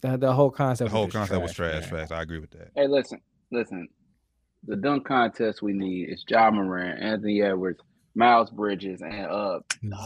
[0.00, 1.90] the the whole concept The whole just concept was trash.
[1.90, 2.00] man.
[2.00, 2.12] Facts.
[2.12, 2.68] I agree with that.
[2.74, 3.88] Hey, listen, listen.
[4.66, 7.80] The dunk contest we need is Ja Morant, Anthony Edwards,
[8.14, 9.60] Miles Bridges, and uh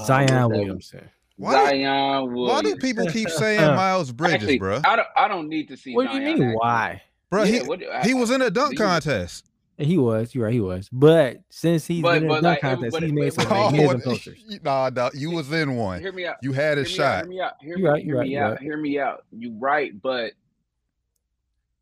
[0.04, 0.48] Zion what's that?
[0.48, 1.10] Williamson.
[1.36, 4.80] Why, Zion why do people keep saying Miles Bridges, Actually, bro?
[4.84, 5.08] I don't.
[5.16, 5.94] I don't need to see.
[5.94, 6.42] What do you mean?
[6.42, 6.54] actually.
[6.56, 7.02] Why?
[7.30, 9.50] Bro, Yeah, he, what do- he was in a dunk do you- contest.
[9.76, 10.34] He was.
[10.34, 10.52] You're right.
[10.54, 10.88] He was.
[10.92, 13.46] But since he's But- been in a but, dunk like, contest, but- he's made some
[13.50, 14.44] Oh, amazing posters.
[14.62, 16.00] nah, nah, you was in one.
[16.00, 16.36] Hear me out.
[16.42, 17.26] You had a hear shot.
[17.26, 17.92] Me out, hear me You out.
[17.92, 18.50] right, Hear you right, me you out.
[18.52, 18.60] right.
[18.60, 19.24] Hear me out.
[19.36, 20.32] You right, but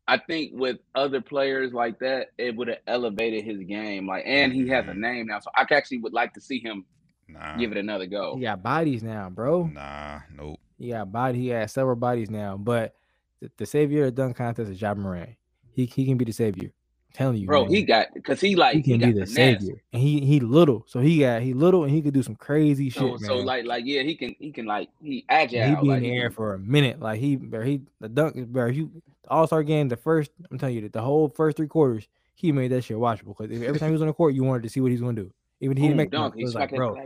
[0.07, 4.07] I think with other players like that, it would have elevated his game.
[4.07, 4.97] Like, and he has a Mhm.
[4.97, 6.85] name now, so I actually would like to see him
[7.29, 8.35] Nah, give it another go.
[8.35, 9.67] He got bodies now, bro.
[9.67, 10.59] nah, nope.
[10.77, 11.39] He got body.
[11.39, 12.57] He has several bodies now.
[12.57, 12.95] But
[13.39, 15.29] the, the savior of dunk contest is Ja Morant.
[15.71, 16.71] He he can be the savior.
[17.13, 17.71] Telling you, Bro, man.
[17.71, 20.83] he got because he like he can got be the savior, and he he little,
[20.87, 23.45] so he got he little, and he could do some crazy shit, So, man.
[23.45, 25.61] like like yeah, he can he can like he agile.
[25.61, 28.09] And he be like, in the air for a minute, like he, bro, he the
[28.09, 28.65] dunk, bro.
[28.65, 28.89] You
[29.27, 32.51] All Star game, the first, I'm telling you, that the whole first three quarters, he
[32.51, 33.37] made that shit watchable.
[33.37, 35.13] Because every time he was on the court, you wanted to see what he's gonna
[35.13, 35.31] do.
[35.61, 36.35] Even he didn't boom, make dunk.
[36.35, 36.97] He was like, bro,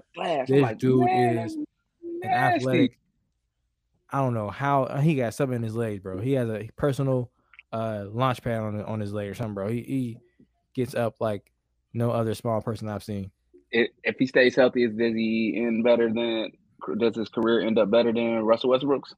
[0.47, 2.59] this like, dude man, is that's an nasty.
[2.59, 2.97] athletic
[4.09, 6.19] I don't know how he got something in his legs, bro.
[6.19, 7.29] He has a personal
[7.73, 9.67] uh launch pad on on his leg or something, bro.
[9.67, 10.17] He, he
[10.73, 11.51] gets up like
[11.93, 13.31] no other small person I've seen.
[13.71, 16.51] If, if he stays healthy, is does he end better than
[16.99, 19.13] does his career end up better than Russell Westbrook's?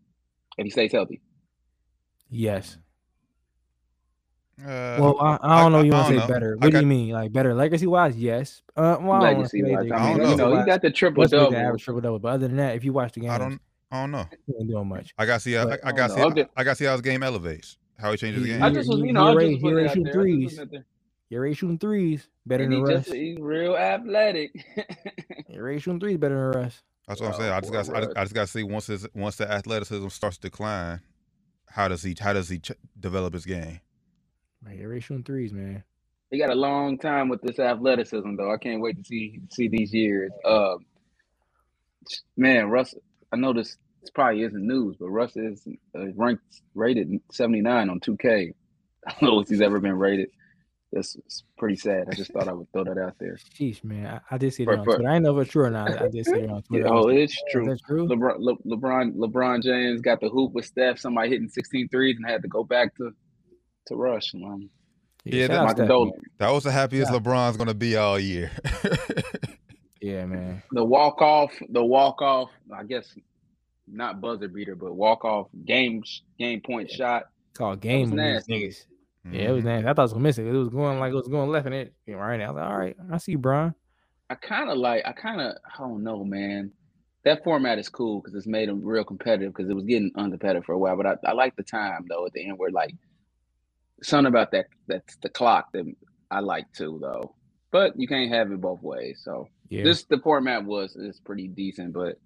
[0.58, 1.22] If he stays healthy,
[2.30, 2.78] Yes.
[4.62, 5.82] Uh, Well, I, I don't know.
[5.84, 6.34] You I want to say know.
[6.34, 6.58] better?
[6.60, 8.18] I What do you mean, like better legacy wise?
[8.18, 8.62] Yes.
[8.76, 9.74] Uh, well, I don't wanna legacy wise.
[9.78, 10.50] I mean, don't you know.
[10.54, 11.52] know, he got the triple double.
[11.52, 13.62] the average triple double, but other than that, if you watch the game, I don't.
[13.92, 14.26] I don't know.
[14.46, 15.14] he ain't doing much.
[15.18, 15.58] I got to see.
[15.58, 16.22] I, But- I got to see.
[16.22, 16.46] I.
[16.58, 17.78] I got to see how his game elevates.
[18.00, 18.64] How he changes the game.
[18.64, 19.94] I just was, he- you know, I he just already- put he it already out
[19.96, 20.14] shooting there.
[20.14, 20.60] I just threes.
[20.60, 20.86] put it.
[21.30, 23.18] You're already shooting threes better And than he the just rest.
[23.20, 24.52] he's real athletic.
[25.50, 26.84] You're already shooting threes better than the rest.
[27.08, 27.52] That's what I'm Oh, saying.
[27.54, 27.90] I just got.
[27.90, 28.14] I, Russ.
[28.16, 31.02] I just got to see once his once the athleticism starts to decline,
[31.68, 33.80] how does he how does he ch- develop his game?
[34.66, 35.84] Like, you're already shooting threes, man.
[36.32, 38.52] He got a long time with this athleticism, though.
[38.52, 40.32] I can't wait to see see these years.
[40.46, 40.76] Uh,
[42.38, 42.94] man, Russ.
[43.32, 43.54] I know
[44.00, 46.44] this, this probably isn't news, but Russ is uh, ranked
[46.76, 48.54] rated 79 on 2K.
[49.08, 50.30] I don't know if he's ever been rated.
[50.92, 52.06] That's it's pretty sad.
[52.12, 53.38] I just thought I would throw that out there.
[53.56, 54.08] Sheesh, man.
[54.08, 55.08] I, I did see it For- on for- Twitter.
[55.10, 56.02] I didn't know if it's true or not.
[56.02, 56.88] I did see it on Twitter.
[56.88, 57.66] I oh, was like, it's "Is true.
[57.66, 58.08] that true?
[58.08, 60.98] LeBron, Le, LeBron, LeBron James got the hoop with Steph.
[60.98, 63.12] Somebody hitting 16 threes and had to go back to
[63.88, 64.34] to rush.
[64.34, 64.70] Um,
[65.26, 67.20] Yeah, shout that- out my Steph, That was the happiest Yeah.
[67.20, 68.52] LeBron's gonna be all year.
[70.02, 70.64] Yeah, man.
[70.72, 72.50] The walk off, the walk off.
[72.74, 73.14] I guess
[73.91, 76.04] not buzzer beater, but walk off game
[76.38, 77.25] game point shot.
[77.54, 78.86] Called game was on these niggas.
[79.32, 79.67] Yeah, it was Mhm.
[79.67, 79.88] nasty.
[79.88, 80.47] I thought it was gonna miss it.
[80.47, 82.41] It was going like it was going left and it went right.
[82.41, 83.75] I was like, all right, I see you, Brian.
[84.30, 85.04] I kind of like.
[85.06, 85.56] I kind of.
[85.65, 86.71] I don't know, man.
[87.25, 90.63] That format is cool because it's made them real competitive because it was getting uncompetitive
[90.65, 90.95] for a while.
[90.95, 92.95] But I, I like the time though at the end where like
[94.02, 95.86] something about that that's the clock that
[96.32, 97.36] I like too though.
[97.71, 99.21] But you can't have it both ways.
[99.23, 99.84] So Yeah.
[99.84, 102.17] this the format was is pretty decent, but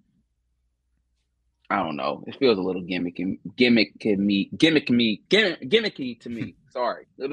[1.73, 2.23] I don't know.
[2.27, 6.53] It feels a little gimmicky, gimmick to me, gimmick me, gimmick, gimmicky to me.
[6.69, 7.27] Sorry, I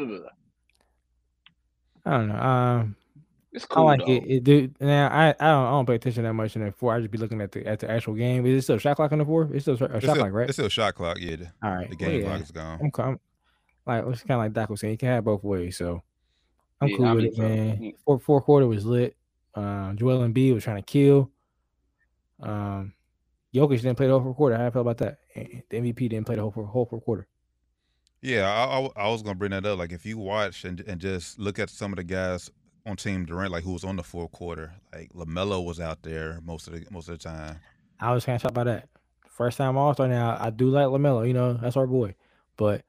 [2.11, 2.35] don't know.
[2.37, 2.97] Um,
[3.53, 4.07] it's I like though.
[4.07, 4.25] it.
[4.27, 6.95] it dude, now I, I don't I don't pay attention that much in the four.
[6.95, 8.47] I just be looking at the at the actual game.
[8.47, 9.51] Is it still shot clock in the four?
[9.53, 10.49] It's still a It's shot still, clock, right?
[10.49, 11.19] It's still shot clock.
[11.21, 11.91] Yeah, the, All right.
[11.91, 12.27] the well, game yeah.
[12.29, 12.79] clock is gone.
[12.83, 13.21] I'm, co- I'm
[13.85, 14.93] like it's kind of like Doc was saying.
[14.93, 15.77] You can have both ways.
[15.77, 16.03] So
[16.81, 17.83] I'm Yeah, cool I with it, so, man.
[17.83, 17.91] yeah.
[18.07, 19.15] Fourth fourth quarter was lit.
[19.55, 21.31] Um, Joel Embiid was trying to kill.
[22.41, 22.95] Um,
[23.55, 24.57] Jokic didn't play the whole fourth quarter.
[24.57, 25.19] How I feel about that?
[25.35, 27.27] The MVP didn't play the whole whole fourth quarter.
[28.23, 29.79] Yeah, I, I, I was gonna bring that up.
[29.79, 32.51] Like, if you watch and and just look at some of the guys
[32.87, 36.41] on Team Durant, like who was on the fourth quarter, like LaMelo was out there
[36.45, 37.59] most of the most of the time.
[37.99, 38.89] I was kind of shocked by that.
[39.29, 40.07] First time All Star.
[40.07, 41.27] Now I do like LaMelo.
[41.27, 42.15] You know that's our boy,
[42.57, 42.85] but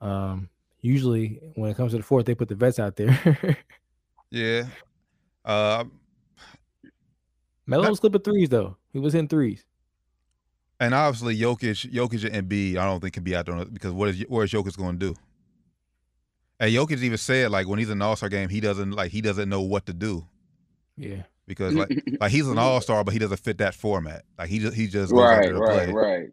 [0.00, 0.48] um,
[0.80, 3.58] usually when it comes to the fourth, they put the vets out there.
[4.30, 4.66] Yeah,
[5.44, 5.84] uh,
[7.66, 8.76] Melo was clipping threes though.
[8.92, 9.64] He was in threes.
[10.80, 14.08] And obviously Jokic, Jokic and Embiid, I don't think can be out there because what
[14.10, 15.16] is what is Jokic going to do?
[16.60, 19.10] And Jokic even said like when he's in the All Star game, he doesn't like
[19.12, 20.26] he doesn't know what to do
[20.96, 21.22] Yeah.
[21.46, 24.24] because like like he's an All Star, but he doesn't fit that format.
[24.38, 25.92] Like he just he just goes out right, there to right, play.
[25.92, 26.28] right.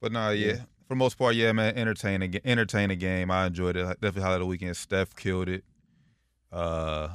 [0.00, 0.46] But nah, yeah.
[0.46, 0.54] Yeah.
[0.86, 3.28] For the most part, yeah, man, entertaining, entertaining game.
[3.28, 3.84] I enjoyed it.
[4.00, 4.76] Definitely highlight of the weekend.
[4.76, 5.64] Steph killed it.
[6.52, 7.08] Uh,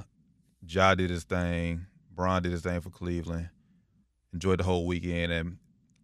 [0.67, 1.85] Ja did his thing.
[2.13, 3.49] Bron did his thing for Cleveland.
[4.33, 5.31] Enjoyed the whole weekend.
[5.31, 5.57] And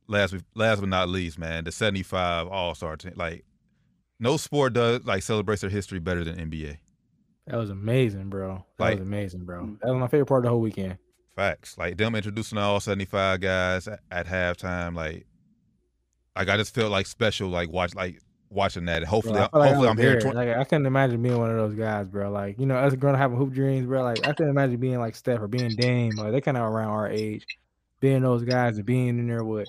[0.07, 3.13] last, last but not least, man, the '75 All Star team.
[3.15, 3.45] Like,
[4.19, 6.77] no sport does like celebrates their history better than NBA.
[7.47, 8.65] That was amazing, bro.
[8.77, 9.61] That Like- was amazing, bro.
[9.63, 9.79] Mm.
[9.79, 10.97] That was my favorite part of the whole weekend.
[11.35, 11.77] Facts.
[11.77, 14.95] Like them introducing all 75 guys at, at halftime.
[14.95, 15.27] Like,
[16.35, 17.47] like I just felt like special.
[17.49, 18.97] Like watch, like watching that.
[19.03, 20.19] And Bro, hopefully, I feel like I hopefully, was I'm hearing.
[20.19, 20.31] there.
[20.33, 22.29] 20, Like I couldn't imagine being one of those guys, bro.
[22.31, 24.03] Like you know, us growing up having hoop dreams, bro.
[24.03, 26.15] Like I couldn't imagine being like Steph or being Dame.
[26.17, 27.45] Like they kind of around our age,
[27.99, 29.67] being those guys and being in there with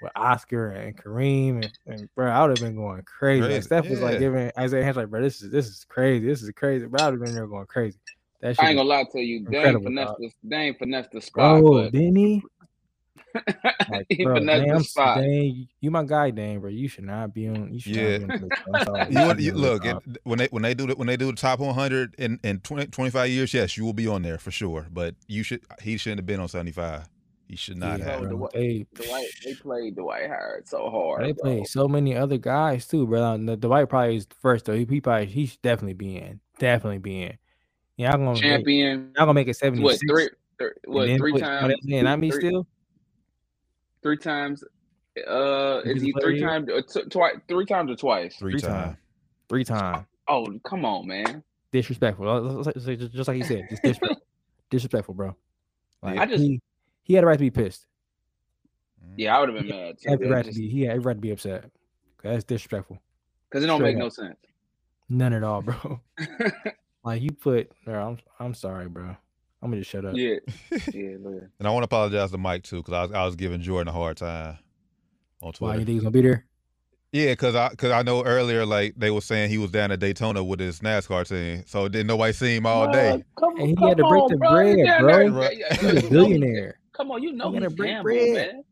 [0.00, 3.42] with Oscar and Kareem and, and bro, I would have been going crazy.
[3.42, 6.26] Like, Crazy, Steph was like giving Isaiah Hands like, bro, this is this is crazy.
[6.26, 6.86] This is crazy.
[6.86, 7.98] Bro, I would have been there going crazy.
[8.40, 9.40] That shit, I ain't gonna lie to you.
[9.40, 12.42] Dame Incredible, finessed the Dame finessed the spot, bro, but didn't he?
[13.88, 15.18] Like, he bro, finessed Dame, the spot.
[15.18, 16.70] Dame, you my guy, Dame, bro.
[16.70, 17.72] You should not be on.
[17.72, 18.18] You should Yeah.
[18.18, 18.74] not be on the list, bro.
[18.74, 19.14] I'm sorry.
[19.14, 21.26] You, should you look list, it, when they when they do the, when they do
[21.26, 24.50] the top 100 in in 20, 25 years, yes, you will be on there for
[24.50, 24.86] sure.
[24.90, 27.08] But you should he shouldn't have been on 75.
[27.52, 28.20] He should not Yeah, have.
[28.20, 28.28] bro.
[28.30, 28.36] bro.
[28.38, 31.22] Dwight- They, Dwight, they played Dwight Howard so hard.
[31.22, 31.42] They bro.
[31.42, 33.36] played so many other guys too, bro.
[33.36, 34.72] The Dwight probably is first though.
[34.74, 36.40] He, he probably he should definitely be in.
[36.58, 37.36] Definitely be in.
[37.98, 39.12] Yeah, I'm gonna make, champion.
[39.18, 40.30] I'm gonna make it seventy What three?
[40.58, 41.74] Three, what three times?
[41.84, 42.66] Not me three- still.
[44.02, 44.64] Three times.
[45.28, 46.70] Uh, is he three times?
[46.70, 47.34] Uh, t- twice?
[47.48, 48.34] Three times or twice?
[48.36, 48.84] Three, Three times.
[48.84, 48.96] times.
[49.50, 50.06] Three times.
[50.26, 51.44] Oh, come on, man.
[51.70, 52.24] Disrespectful.
[52.24, 54.22] Let's- let's say Just just like he said, just disrespectful.
[54.70, 55.36] disrespectful, bro.
[56.02, 56.62] Like, I just- he,
[57.02, 57.86] he had a right to be pissed.
[59.04, 59.14] Mm.
[59.16, 59.96] Yeah, I would have been mad.
[60.00, 60.68] He had every right to be.
[60.68, 61.70] He had every right to be upset.
[62.22, 62.98] That's disrespectful.
[63.50, 64.06] because it don't straight make up.
[64.06, 64.36] no sense.
[65.08, 66.00] None at all, bro.
[67.04, 68.10] like you put, bro.
[68.10, 69.16] I'm I'm sorry, bro.
[69.62, 70.14] I'm gonna just shut up.
[70.16, 70.36] yeah,
[70.92, 71.42] yeah, look.
[71.58, 73.88] And I want to apologize to Mike too, because I was, I was giving Jordan
[73.88, 74.58] a hard time
[75.40, 75.72] on Twitter.
[75.72, 76.46] Why you think he's gonna be there?
[77.12, 80.00] Yeah, because I because I know earlier like they were saying he was down at
[80.00, 83.10] Daytona with his NASCAR team, so didn't nobody see him all day.
[83.10, 84.50] Man, Come, And he had to break on, the bro.
[84.50, 85.12] bread, You down bro.
[85.18, 85.58] there, Right.
[85.58, 86.78] yeah, He's a billionaire.
[86.92, 88.34] Come on, you know He gotta he's break bread.
[88.54, 88.64] man.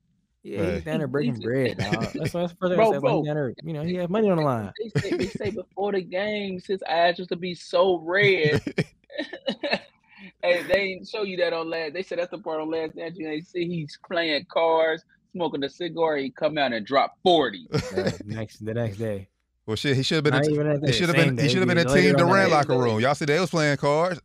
[0.42, 0.74] Yeah, Right.
[0.74, 1.92] he's down there breaking bread, dog.
[1.92, 2.92] That's, that's the first thing Bro, I said.
[2.94, 3.22] Like, bro.
[3.24, 4.72] there, you know, he has money on the line.
[4.94, 8.62] They say, they say before the games, his eyes used to be so red.
[10.42, 11.92] hey, they didn't show you that on last.
[11.92, 13.14] They said that's the part on last night.
[13.16, 16.16] You know, you see he's playing cards, smoking a cigar.
[16.16, 17.66] He come out and drop forty.
[17.92, 19.28] Bro, next the next day.
[19.66, 20.34] well, shit, he should have been.
[20.34, 21.44] Not in- even that He should have same been.
[21.44, 23.00] He should have been in later Team on that Durant locker room.
[23.00, 24.20] Y'all see they was playing cards.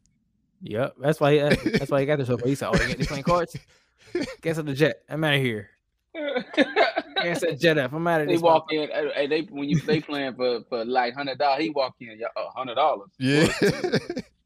[0.62, 1.34] Yep, that's why.
[1.34, 2.28] He, uh, that's why he got this.
[2.28, 3.56] So he said, "Oh, they they playing cards.
[4.42, 5.02] Cancel the jet.
[5.10, 5.70] I'm out of here.
[7.22, 7.94] Cancel the jet up.
[7.94, 8.28] I'm out of here.
[8.28, 8.42] they this.
[8.42, 8.88] walk in.
[8.90, 12.18] Hey, hey, they when you they playing for for like hundred dollars, he walk in.
[12.20, 13.10] Yeah, uh, hundred dollars.
[13.20, 13.48] Yeah.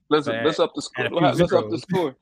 [0.10, 0.46] Let's Bad.
[0.46, 1.06] let's up the score.
[1.06, 2.16] Add a few Let's up the score.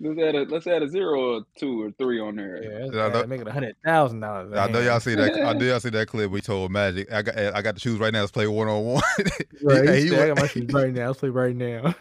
[0.00, 2.62] Let's add a let's add a zero or two or three on there.
[2.62, 4.52] Yeah, that's Yeah, know- make it a hundred thousand dollars.
[4.52, 5.34] I know y'all see that.
[5.34, 6.30] I know y'all see that clip.
[6.30, 8.20] We told Magic, I got I got to choose right now.
[8.20, 9.02] Let's play one on one.
[9.62, 11.06] Right, Hey, he he I got my shoes right now.
[11.06, 11.94] Let's play right now.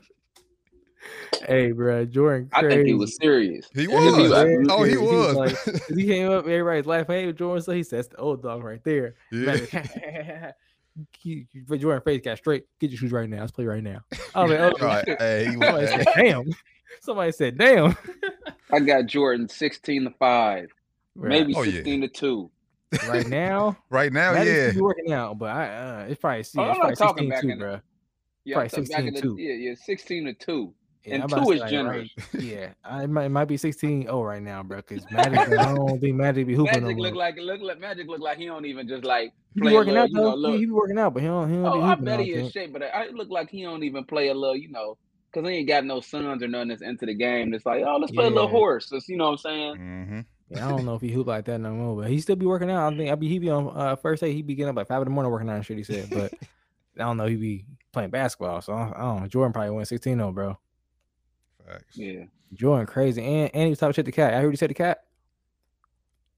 [1.48, 2.50] Hey, bro, Jordan.
[2.54, 3.68] I think he was serious.
[3.74, 4.32] He Yeah, he was.
[4.32, 5.12] dead Oh, he serious.
[5.12, 5.36] was.
[5.36, 7.16] like, 'cause he came up, everybody's laughing.
[7.16, 9.16] Hey, Jordan, so he says the old dog right there.
[9.32, 10.52] Yeah.
[11.20, 12.66] He- he- but Jordan face got straight.
[12.80, 13.40] Get your shoes right now.
[13.40, 14.02] Let's play right now.
[14.36, 15.06] I was like, oh, Right.
[15.06, 15.20] shit.
[15.20, 15.90] Hey, he Somebody was.
[15.90, 16.44] said, damn.
[17.02, 17.98] Somebody said, damn.
[18.72, 20.70] I got Jordan sixteen to five,
[21.16, 21.72] maybe Oh, yeah.
[21.72, 22.52] sixteen to two.
[23.10, 23.76] right now.
[23.90, 24.54] Right now, That yeah.
[24.54, 25.68] is still working out, but I
[26.04, 27.80] uh, it's probably see, Oh, it's I'm not probably talking 16 back too, in bro.
[28.46, 30.74] Yeah, Probably I'm talking back in the, 16 yeah, yeah, sixteen to two.
[31.06, 32.10] Yeah, And two is say, like, generous.
[32.34, 34.78] right- yeah, I, it, might, it might be 16 oh right now, bro.
[34.78, 38.08] Because Magic, I don't think Magic be hooping Magic no look like look like Magic
[38.08, 40.42] look like he don't even just like He play be working little, out you know,
[40.42, 40.52] though.
[40.54, 41.50] He, he be working out, but he don't.
[41.50, 43.64] He don't Oh, be I bet he in shape, but I, it look like he
[43.64, 44.98] don't even play a little, you know,
[45.32, 47.54] because he ain't got no sons or nothing that's into the game.
[47.54, 48.52] It's like, oh, let's play a little Yeah.
[48.52, 48.88] horse.
[48.90, 49.76] That's, you know what I'm saying?
[49.76, 52.36] hmm Yeah, I don't know if he hoop like that no more, but he still
[52.38, 52.94] be working out.
[52.94, 54.32] I think I be he be on uh, first day.
[54.32, 55.78] He be getting up like five in the morning working out and shit.
[55.78, 56.32] He said, but
[56.98, 57.26] I don't know.
[57.26, 59.28] He be playing basketball, so I, I don't know.
[59.28, 60.58] Jordan probably went 16 though, bro.
[61.68, 61.98] Facts.
[61.98, 62.26] Yeah.
[62.54, 64.34] Jordan crazy, and and he was talking shit to cat.
[64.34, 65.00] I heard he said the cat.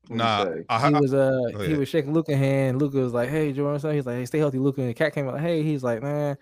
[0.07, 0.65] What Nah, say?
[0.69, 1.77] I, he was uh go he ahead.
[1.77, 2.79] was shaking Luka hand.
[2.81, 5.13] Luka was like, "Hey, Jordan." So he's like, "Hey, stay healthy, Luka." And the cat
[5.13, 6.37] came out, "Hey," he's like, "Man,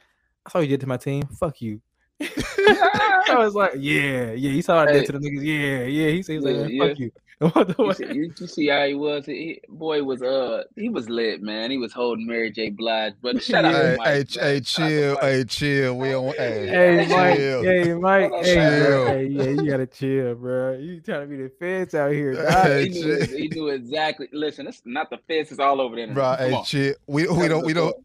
[0.46, 1.24] I saw what you did to my team.
[1.40, 1.82] Fuck you."
[2.22, 4.98] I was like, "Yeah, yeah." He saw what I Hey.
[5.00, 5.44] did to the niggas.
[5.46, 6.10] Yeah, yeah.
[6.12, 7.12] He said, he was like, Yeah, fuck you."
[7.54, 9.26] What the You see, you, you see how he was?
[9.26, 11.72] He, boy was uh he was lit, man.
[11.72, 12.70] He was holding Mary J.
[12.70, 13.14] Blige.
[13.22, 14.08] But shout out hey, to Mike.
[14.08, 15.24] hey, hey, Shout to chill, Mike.
[15.24, 15.98] hey, chill.
[15.98, 16.36] We don't.
[16.38, 17.36] Hey, Hey, Mike.
[17.38, 17.64] chill.
[17.64, 18.32] Hey, Mike.
[18.42, 18.54] Hey.
[18.54, 19.06] Chill.
[19.08, 20.74] Hey, yeah, you gotta chill, bro.
[20.74, 22.34] You trying to be the feds out here.
[22.50, 23.38] Hey, he, knew, chill.
[23.38, 24.30] he knew exactly.
[24.32, 25.52] Listen, it's not the fence.
[25.52, 26.24] It's all over the internet.
[26.24, 26.66] Right, Come hey, on.
[26.66, 26.94] chill.
[27.08, 27.96] We we don't we don't.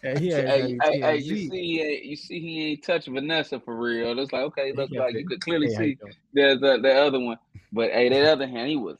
[0.00, 3.58] Hey, he Hey, hey, hey, you see, he ain't- you see, he ain't touched Vanessa
[3.58, 4.16] for real.
[4.20, 6.60] It's like, okay, He look got like you could clearly Hey, how you see there's
[6.60, 7.36] the, the other one.
[7.72, 8.96] But hey, that other hand, he was,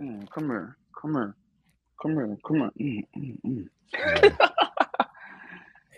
[0.00, 1.36] "Mm, come here, come here,
[2.00, 3.06] come here, come here.
[3.16, 4.50] Mm, mm, mm."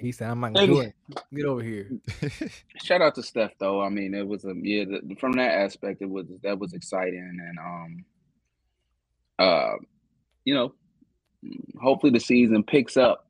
[0.03, 0.95] He said, "I'm not gonna do it.
[1.33, 1.88] Get over here."
[2.83, 3.81] Shout out to Steph though.
[3.81, 4.85] I mean, it was a yeah.
[4.85, 8.05] The, from that aspect, it was that was exciting, and um,
[9.38, 9.77] uh,
[10.45, 10.75] you know,
[11.81, 13.29] hopefully the season picks up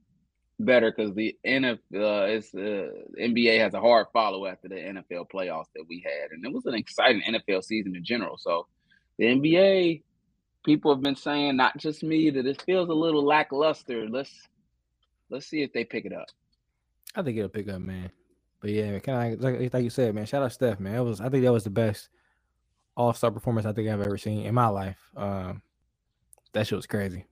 [0.65, 2.89] better because the NFL, uh, it's, uh,
[3.21, 6.67] NBA has a hard follow after the NFL playoffs that we had, and it was
[6.67, 8.39] an exciting NFL season in general.
[8.39, 8.67] So
[9.19, 10.03] the NBA,
[10.65, 14.09] people have been saying, not just me, that it feels a little lackluster.
[14.09, 14.33] Let's
[15.31, 16.27] let's see if they pick it up.
[17.15, 18.11] I think it'll pick up, man.
[18.61, 20.27] But yeah, kind of like, like you said, man.
[20.27, 20.95] Shout out Steph, man.
[20.95, 22.09] It was I think that was the best
[22.97, 24.99] All Star performance I think I've ever seen in my life.
[25.17, 25.63] Um,
[26.53, 27.25] that shit was crazy.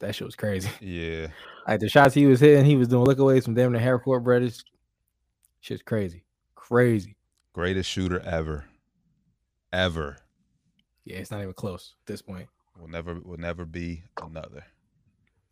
[0.00, 0.68] That shit was crazy.
[0.80, 1.28] yeah,
[1.68, 4.64] Like the shots he was hitting, he was doing lookaways from damn the Harcourt brothers.
[5.60, 7.16] Shit's crazy, crazy.
[7.52, 8.64] greatest shooter ever,
[9.72, 10.16] ever.
[11.04, 12.48] Yeah, it's not even close at this point.
[12.78, 14.64] Will never will never be another.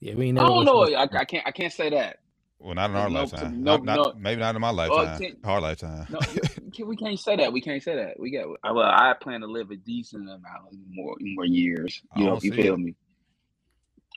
[0.00, 0.84] Yeah, we ain't I don't know.
[0.94, 1.46] I, I can't.
[1.46, 2.20] I can't say that.
[2.60, 3.62] Well, not in our No, lifetime.
[3.62, 4.20] no, not, not no.
[4.20, 5.18] maybe not in my Oh, lifetime.
[5.20, 6.06] can't- Our lifetime.
[6.10, 6.18] No,
[6.86, 7.52] we can't say that.
[7.52, 8.18] We can't say that.
[8.18, 8.46] We got.
[8.64, 12.00] I, well, I plan to live a decent amount of more more years.
[12.14, 12.80] I You know, if you see feel it.
[12.80, 12.94] me.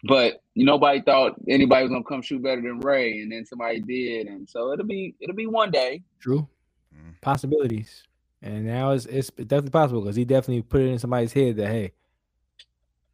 [0.03, 4.27] But nobody thought anybody was gonna come shoot better than Ray, and then somebody did,
[4.27, 6.01] and so it'll be it'll be one day.
[6.19, 6.47] True.
[6.95, 7.21] Mm.
[7.21, 8.03] Possibilities.
[8.41, 11.67] And now it's it's definitely possible because he definitely put it in somebody's head that
[11.67, 11.91] hey,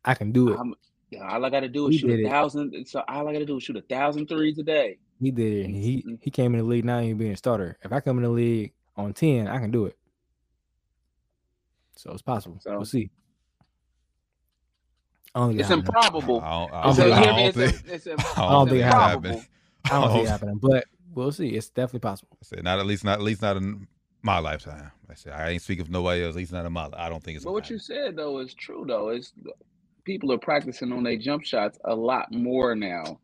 [0.05, 0.59] I can do it.
[0.59, 0.73] I'm,
[1.11, 2.29] yeah, all I got to do is He shoot did a it.
[2.31, 2.85] thousand.
[2.87, 4.97] So all I got to do is shoot a thousand threes a day.
[5.19, 5.65] He did it.
[5.65, 6.19] And he Mhm.
[6.21, 7.77] he came in the league now he being a starter.
[7.83, 9.97] If I come in the league on 10, I can do it.
[11.97, 12.59] So it's possible.
[12.61, 13.09] So- we'll see.
[15.35, 16.41] I don't It's improbable.
[16.41, 18.13] I don't, I don't It's, think- a- I hear don't it's, think- it's, a- I
[18.13, 19.41] it's don't think it improbable.
[19.85, 20.25] I don't see it Oh.
[20.29, 21.49] happening, but we'll see.
[21.49, 22.37] It's definitely possible.
[22.41, 23.87] I said not at least not at least not in
[24.23, 24.91] my lifetime.
[25.09, 26.31] I said I ain't speaking of nobody else.
[26.31, 26.85] At least not in my.
[26.87, 27.45] Life I don't think it's.
[27.45, 29.09] But gonna what you said though is true though.
[29.09, 29.31] Is
[30.03, 33.19] people are practicing on their jump shots a lot more now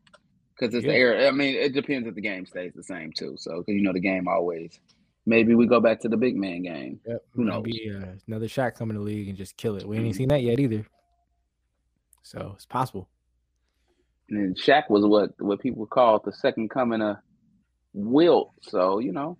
[0.54, 0.98] because it's the Yeah.
[0.98, 1.26] air.
[1.28, 3.34] I mean, it depends if the game stays the same too.
[3.38, 4.78] So because you know the game always.
[5.26, 7.00] Maybe we go back to the big man game.
[7.06, 7.24] Yep.
[7.32, 7.64] Who knows?
[7.64, 9.86] Maybe uh, another shot coming to the league and just kill it.
[9.88, 10.16] We ain't Mhm.
[10.16, 10.84] seen that yet either.
[12.24, 13.08] So it's possible.
[14.28, 17.18] And then Shaq was what what people call the second coming of
[17.92, 18.52] Wilt.
[18.62, 19.38] So you know,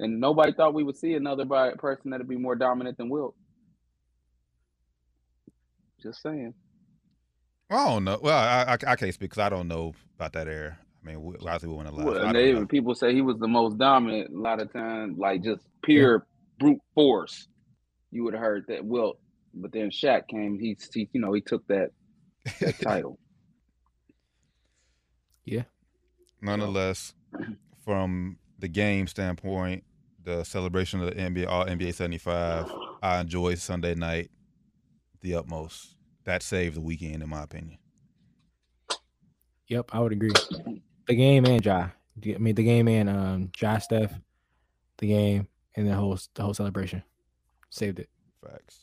[0.00, 3.36] and nobody thought we would see another bi- person that'd be more dominant than Wilt.
[6.02, 6.54] Just saying.
[7.70, 8.18] I don't know.
[8.22, 10.78] Well, I, I, I can't speak because I don't know about that era.
[11.02, 12.04] I mean, we, obviously we went alive.
[12.04, 12.66] Well, so I and don't they, know.
[12.66, 14.30] people say he was the most dominant.
[14.34, 16.26] A lot of times, like just pure
[16.58, 17.48] brute force.
[18.10, 19.18] You would have heard that Wilt,
[19.54, 20.58] but then Shaq came.
[20.58, 21.90] He, he you know, he took that,
[22.60, 23.18] that title.
[26.42, 27.14] Nonetheless,
[27.86, 29.82] from the game standpoint,
[30.22, 32.70] the celebration of the NBA All NBA 75,
[33.02, 34.30] I enjoyed Sunday night
[35.22, 35.96] the utmost.
[36.24, 37.78] That saved the weekend, in my opinion.
[39.68, 40.32] Yep, I would agree.
[41.06, 41.88] The game and Ja.
[42.26, 44.12] I mean, the game and um Ja Steph,
[44.98, 47.02] the game and the whole the whole celebration
[47.70, 48.08] saved it.
[48.42, 48.80] Facts.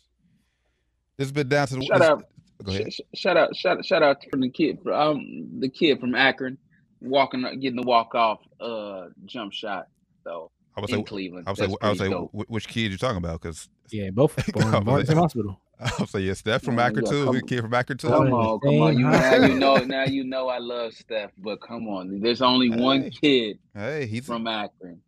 [1.18, 1.86] This has been down to the.
[1.86, 2.32] Shut this- up.
[2.64, 2.92] Go ahead.
[2.94, 6.16] Sh- sh- shout out, shout, shout out from the kid, from, um, the kid from
[6.16, 6.58] Akron,
[7.02, 9.88] walking, getting the walk off, uh, jump shot
[10.24, 11.04] though I would in say.
[11.04, 11.48] Cleveland.
[11.48, 11.76] I would say.
[11.82, 12.10] I would say.
[12.10, 12.32] dope.
[12.34, 13.42] Which kid you talking about?
[13.42, 15.62] Because Yeah, both born, I was- in the same hospital.
[15.82, 17.26] I would say yeah, Steph from Akron yeah, too.
[17.26, 18.08] come- kid from Akron too.
[18.08, 18.98] Come on, come on.
[19.00, 22.20] You now you know now you know I love Steph, but come on.
[22.22, 25.02] There's only one kid Hey, he's from Akron.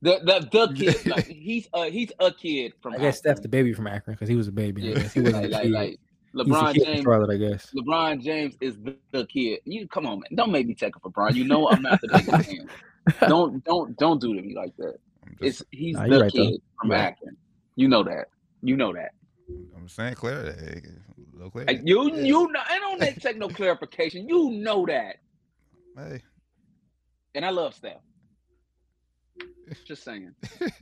[0.00, 3.40] The the the kid like he's a he's a kid from I guess Steph the
[3.40, 3.50] Akron.
[3.50, 4.82] baby from Akron because he was a baby.
[4.82, 4.98] Yeah.
[5.08, 5.98] He wasn't like, like, like He's a
[6.34, 7.02] LeBron James.
[7.04, 7.70] Charlotte, I guess.
[7.76, 9.60] LeBron James is the, the kid.
[9.64, 10.30] You come on, man.
[10.34, 11.36] Don't make me take it for Brian.
[11.36, 13.28] You know I'm not the biggest fan.
[13.28, 14.96] Don't don't don't do to me like that.
[15.26, 16.50] I'm It's he's Nah, the you're right, though.
[16.50, 16.98] kid from You're.
[16.98, 17.36] Akron.
[17.76, 18.28] You know that.
[18.62, 19.12] You know that.
[19.76, 20.56] I'm saying clear.
[20.58, 20.80] Hey,
[21.34, 21.66] little clear.
[21.66, 22.60] Like, you you know.
[22.68, 24.28] I don't need to take no clarification.
[24.28, 25.16] You know that.
[25.96, 26.22] Hey,
[27.34, 27.98] And I love Steph.
[29.86, 30.34] Just saying.
[30.60, 30.72] this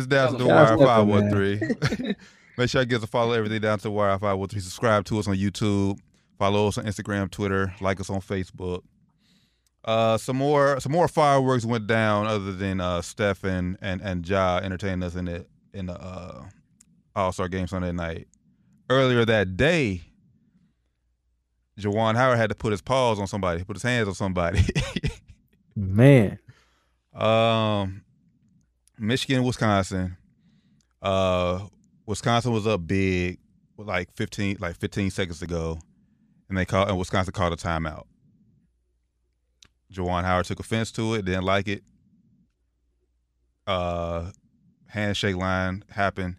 [0.00, 1.08] is down to the wire out Steph, five man.
[1.08, 1.60] one three.
[2.58, 4.60] Make sure you give us a follow everything down to the wire five one three.
[4.60, 5.98] Subscribe to us on YouTube.
[6.38, 7.74] Follow us on Instagram, Twitter.
[7.80, 8.82] Like us on Facebook.
[9.84, 14.28] Uh, some more some more fireworks went down other than uh Steph and and and
[14.28, 16.44] Ja entertaining us in the in the uh
[17.16, 18.28] All Star game Sunday night.
[18.90, 20.02] Earlier that day,
[21.78, 24.62] Juwan Howard had to put his paws on somebody, put his hands on somebody.
[25.76, 26.38] Man,
[27.14, 28.02] Um,
[28.98, 30.16] Michigan, Wisconsin.
[31.00, 31.60] Uh,
[32.10, 33.38] Wisconsin was up big
[33.76, 35.78] with like fifteen, like fifteen seconds to go,
[36.48, 38.04] and they called and Wisconsin called a timeout.
[39.92, 41.84] Juwan Howard took offense to it, didn't like it.
[43.64, 44.32] Uh,
[44.88, 46.34] handshake line happened.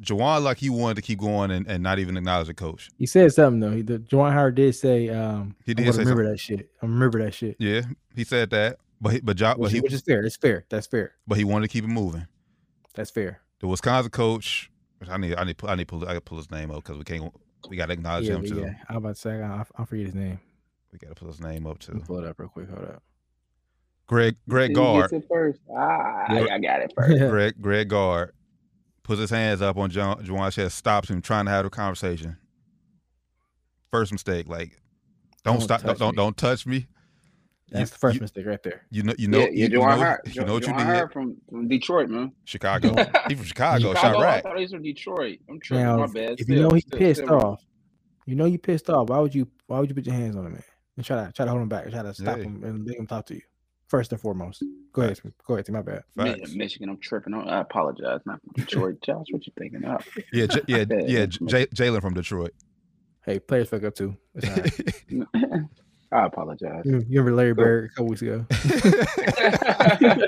[0.00, 2.88] Juwan like he wanted to keep going and, and not even acknowledge the coach.
[2.96, 3.72] he said something though.
[3.72, 6.70] He, the Juwan Howard did say, um, He "I did remember that shit.
[6.80, 7.82] I remember that shit." Yeah,
[8.14, 10.22] he said that, but he, but ja, but he which is fair.
[10.24, 10.64] It's fair.
[10.68, 11.14] That's fair.
[11.26, 12.28] but he wanted to keep it moving.
[12.94, 13.40] That's fair.
[13.58, 14.67] the Wisconsin coach.
[14.98, 16.98] Which I need, I need, I need, pull, I gotta pull his name up because
[16.98, 17.32] we can't.
[17.68, 18.60] We got to acknowledge Yeah, him too.
[18.60, 18.74] yeah.
[18.88, 20.38] I'm about to say I, I forget his name.
[20.92, 22.06] We got to pull his name up Let me too.
[22.06, 22.68] pull it up real quick.
[22.68, 23.02] Hold up.
[24.06, 25.60] Greg, Greg He Gard, gets it first.
[25.76, 26.54] Ah, Yeah.
[26.54, 27.18] I got it first.
[27.18, 28.32] Greg, Greg Gard,
[29.02, 32.36] puts his hands up on John, Juwan Chest, stops him trying to have a conversation.
[33.90, 34.80] First mistake, like,
[35.44, 36.86] don't, Don't stop, don't, don't, don't touch me.
[37.70, 38.86] That's You- the first you, mistake right there.
[38.90, 40.20] You know, you know, yeah, you, yeah, you know, Howard.
[40.26, 40.86] you know what you Juwan did.
[40.86, 42.32] Howard from, from Detroit, man.
[42.44, 42.88] Chicago,
[43.28, 45.38] he from Chicago, Chicago, I thought he was from Detroit.
[45.50, 45.84] I'm tripping.
[45.84, 46.40] Now, My bad.
[46.40, 47.62] if you know he's still- pissed still- off,
[48.26, 49.08] you know you pissed off.
[49.10, 49.48] Why would you?
[49.66, 50.62] Why would you put your hands on him, man?
[50.96, 51.90] And try to try to hold him back.
[51.90, 52.44] Try to stop Yeah.
[52.44, 53.42] him and make him talk to you.
[53.86, 54.62] First and foremost.
[54.92, 55.18] Go ahead.
[55.46, 55.68] Go ahead.
[55.70, 56.02] My bad.
[56.16, 56.54] Facts.
[56.54, 57.32] Michigan, I'm tripping.
[57.34, 58.20] I I apologize.
[58.26, 59.00] Not from Detroit.
[59.04, 60.06] Josh, what you thinking of?
[60.32, 61.26] Yeah, J- yeah, Yeah, yeah.
[61.26, 62.52] J- Jalen from Detroit.
[63.24, 64.16] Hey, players fuck up too.
[64.34, 65.62] It's all right.
[66.10, 66.82] I apologize.
[66.84, 68.46] you, you remember Larry Bird a couple weeks ago?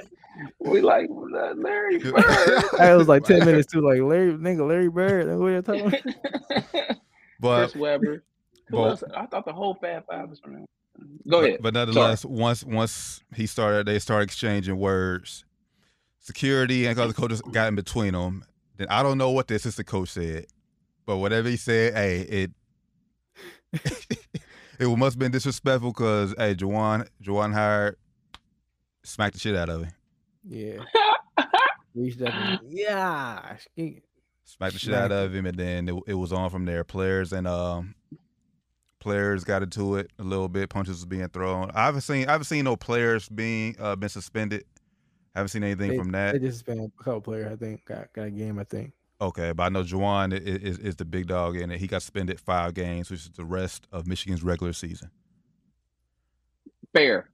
[0.58, 2.64] we like Larry Bird.
[2.78, 3.80] I was like ten minutes too.
[3.80, 5.28] Like Larry, nigga, Larry Bird.
[5.28, 6.96] That's what you're talking about.
[7.40, 8.24] but Chris Webber.
[8.68, 9.04] Who but- else?
[9.16, 10.66] I thought the whole Fab Five was from him.
[11.28, 11.60] Go ahead.
[11.62, 15.44] But nonetheless, once once he started, they started exchanging words.
[16.18, 18.44] Security and other coaches got in between them.
[18.76, 20.46] Then I don't know what the assistant coach said,
[21.06, 22.50] but whatever he said, hey, it
[24.80, 27.96] it must have been disrespectful because hey, Juwan Juwan Howard
[29.04, 29.92] smacked the shit out of him.
[30.48, 30.78] Yeah.
[31.94, 33.56] Reached up and, yeah.
[34.44, 36.82] Smacked the shit out of him, and then it, it was on from there.
[36.84, 37.94] Players and um,
[39.00, 40.70] players got into it a little bit.
[40.70, 41.70] Punches was being thrown.
[41.74, 44.64] I haven't seen I haven't seen no players being uh, been suspended.
[45.34, 46.40] Haven't seen anything They, from they that.
[46.40, 47.52] just spent a couple players.
[47.52, 48.58] I think got got a game.
[48.58, 48.92] I think.
[49.20, 51.78] Okay, but I know Juwan i- i- is, is the big dog in it.
[51.78, 55.10] He got suspended five games, which is the rest of Michigan's regular season.
[56.94, 57.28] Fair.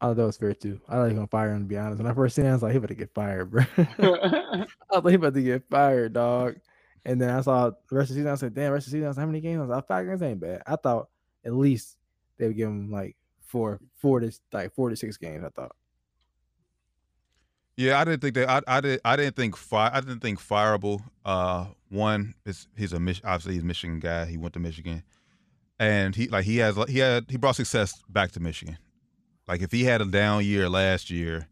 [0.00, 0.80] I thought that was fair too.
[0.88, 2.02] I like him fire him to be honest.
[2.02, 3.62] When I first seen him, I was like, he about to get fired, bro.
[3.76, 6.56] I thought he about to get fired, dog.
[7.04, 8.30] And then I saw the rest of the season.
[8.32, 9.06] I said, damn, rest of the season.
[9.06, 9.58] I was like, how many games?
[9.58, 10.62] I was like, five games ain't bad.
[10.66, 11.08] I thought
[11.44, 11.96] at least
[12.38, 13.16] they would give him like
[13.46, 15.44] four, four to like four to six games.
[15.44, 15.74] I thought.
[17.80, 18.50] Yeah, I didn't think that.
[18.50, 19.00] I, I did.
[19.06, 19.90] I didn't think fire.
[19.90, 21.02] I didn't think fireable.
[21.24, 24.26] Uh, one is he's a Mich- obviously he's a Michigan guy.
[24.26, 25.02] He went to Michigan,
[25.78, 28.76] and he like he has he had he brought success back to Michigan.
[29.48, 31.48] Like if he had a down year last year,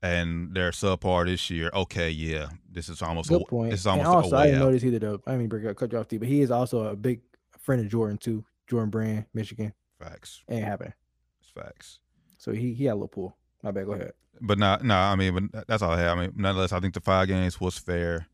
[0.00, 3.72] and they're subpar this year, okay, yeah, this is almost Good a, point.
[3.72, 4.66] This is and almost also, a I didn't out.
[4.66, 5.20] notice either though.
[5.26, 7.22] I mean break up, cut you off, T, but he is also a big
[7.58, 8.44] friend of Jordan too.
[8.68, 10.94] Jordan Brand, Michigan, Facts, ain't happening.
[11.40, 11.98] It's facts.
[12.38, 13.36] So he he had a little pull.
[13.66, 13.86] My bad.
[13.86, 14.12] Go ahead.
[14.40, 16.16] But not, no, I mean, but that's all I have.
[16.16, 18.28] I mean, nonetheless, I think the five games was fair.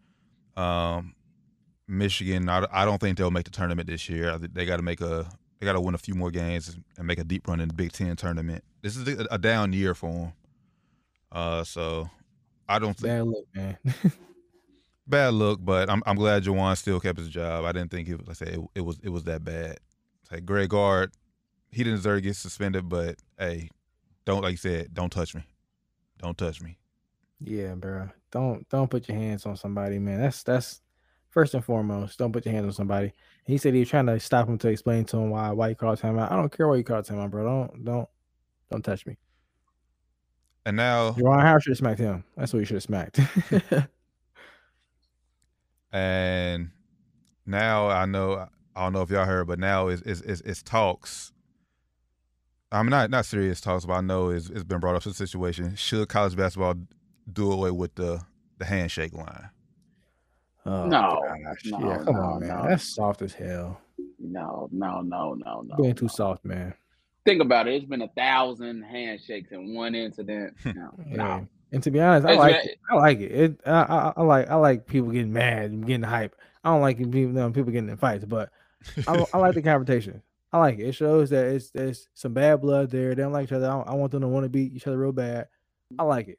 [0.58, 1.14] Um,
[1.88, 4.30] Michigan, I, I don't think they'll make the tournament this year.
[4.30, 5.26] I think they got to make a,
[5.58, 7.74] they got to win a few more games and make a deep run in the
[7.74, 8.62] Big Ten tournament.
[8.82, 10.32] This is a, a down year for them.
[11.30, 12.10] Uh, so
[12.68, 13.78] I don't think Bad look, man.
[15.06, 17.64] bad look, but I'm I'm glad Juwan still kept his job.
[17.64, 18.28] I didn't think it was.
[18.28, 19.78] I say it, it was it was that bad.
[20.22, 21.12] It's like Greg Gard,
[21.70, 23.70] he didn't deserve to get suspended, but hey,
[24.24, 25.42] don't like you said, don't touch me,
[26.18, 26.78] don't touch me.
[27.40, 28.08] Yeah, bro.
[28.30, 30.20] Don't don't put your hands on somebody, man.
[30.20, 30.80] That's that's
[31.30, 32.18] first and foremost.
[32.18, 33.12] Don't put your hands on somebody.
[33.44, 35.74] He said he was trying to stop him to explain to him why why you
[35.74, 36.30] called time out.
[36.30, 37.44] I don't care why you called time out, bro.
[37.44, 38.08] Don't don't
[38.70, 39.16] don't touch me.
[40.64, 42.24] And now Jerron Howard should have smacked him.
[42.36, 43.18] That's what he should have smacked.
[45.92, 46.70] and
[47.44, 48.46] now I know
[48.76, 51.32] I don't know if y'all heard, but now it's it's it's, it's talks.
[52.72, 55.14] I'm not not serious talks, but I know it's, it's been brought up to the
[55.14, 55.76] situation.
[55.76, 56.74] Should college basketball
[57.32, 58.20] do away with the
[58.58, 59.50] the handshake line?
[60.66, 61.62] oh, No, gosh.
[61.66, 62.48] no, yeah, come no, on, man.
[62.48, 62.68] no.
[62.68, 63.80] That's soft as hell.
[64.18, 65.76] No, no, no, no, no.
[65.76, 66.08] Being too no.
[66.08, 66.74] soft, man.
[67.24, 67.74] Think about it.
[67.74, 70.54] It's been a thousand handshakes in one incident.
[70.64, 71.16] No, Yeah.
[71.16, 71.48] no.
[71.72, 72.78] And to be honest, I It's like ra- it.
[72.90, 73.32] I like it.
[73.32, 76.34] it I, I, I like I like people getting mad and getting hype.
[76.62, 78.50] I don't like people no, people getting in fights, but
[79.08, 80.22] I, I like the confrontation.
[80.52, 80.82] I like it.
[80.88, 83.14] It shows that it's there's some bad blood there.
[83.14, 83.70] They don't like each other.
[83.70, 85.48] I, I want them to want to beat each other real bad.
[85.98, 86.38] I like it.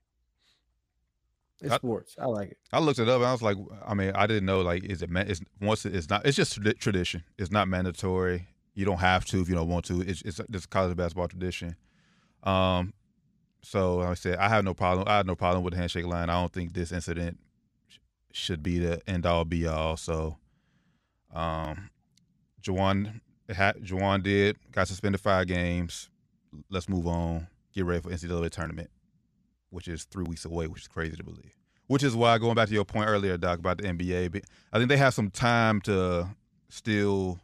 [1.62, 2.16] It's I- sports.
[2.20, 2.58] I like it.
[2.72, 3.18] I looked it up.
[3.18, 4.62] And I was like, I mean, I didn't know.
[4.62, 5.10] Like, is it?
[5.10, 6.26] ma- It's once it- it's not.
[6.26, 7.24] It's just tradi- tradition.
[7.38, 8.48] It's not mandatory.
[8.76, 10.02] You don't have to if you don't want to.
[10.02, 11.76] It's it's just college basketball tradition.
[12.44, 12.94] Um,
[13.62, 15.08] so like I said, I have no problem.
[15.08, 16.30] I have no problem with the handshake line.
[16.30, 17.40] I don't think this incident
[17.88, 17.98] sh-
[18.32, 19.96] should be the end all be all.
[19.96, 20.38] So,
[21.34, 21.90] um,
[22.62, 23.22] Juwan,
[23.54, 26.10] it ha- Juwan did got suspended five games.
[26.70, 27.48] Let's move on.
[27.74, 28.90] Get ready for NCAA tournament,
[29.70, 31.56] which is three weeks away, which is crazy to believe.
[31.88, 34.42] Which is why going back to your point earlier, Doc, about the NBA,
[34.72, 36.28] I think they have some time to
[36.70, 37.40] still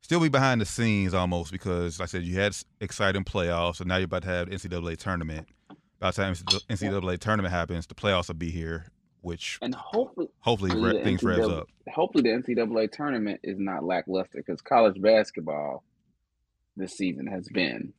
[0.00, 3.88] still be behind the scenes almost because, like I said, you had exciting playoffs, and
[3.88, 5.48] now you're about to have NCAA tournament.
[5.98, 8.86] By the time NCAA tournament happens, the playoffs will be here,
[9.24, 11.68] which And hopefully, hopefully Hopefully re- the things revs up.
[11.92, 15.84] hopefully the NCAA tournament is not lackluster because college basketball
[16.76, 17.92] this season has been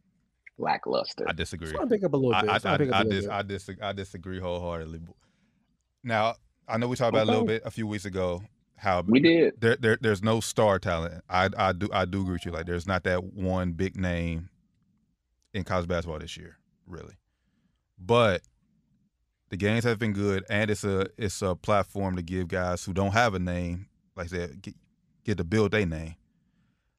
[0.57, 1.25] lackluster.
[1.27, 1.67] I disagree.
[1.69, 2.49] It's gonna pick up a little I, bit.
[2.51, 3.33] I, It's gonna pick up I, a I, little dis, bit.
[3.33, 5.01] I, dis, I disagree wholeheartedly.
[6.03, 6.35] Now,
[6.67, 8.41] I know we talked about it a little bit a few weeks ago
[8.77, 9.53] how we did.
[9.59, 11.23] there, there there's no star talent.
[11.29, 12.51] I I do I do agree with you.
[12.51, 14.49] Like there's not that one big name
[15.53, 17.15] in college basketball this year, really.
[17.97, 18.41] But
[19.49, 22.93] the games have been good, and it's a it's a platform to give guys who
[22.93, 24.75] don't have a name, like I said, get,
[25.23, 26.15] get to build their name.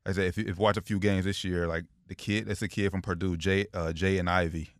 [0.04, 2.14] Like I said, if you, if you watch a few games this year, like the
[2.14, 4.70] kid, it's a kid from Purdue, Jay uh, Jaden Ivey,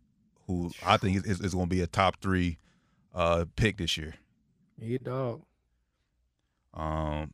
[0.47, 2.57] who I think is, is going to be a top three
[3.13, 4.13] uh, pick this year.
[4.79, 5.41] Yeah, dog.
[6.73, 7.31] Um,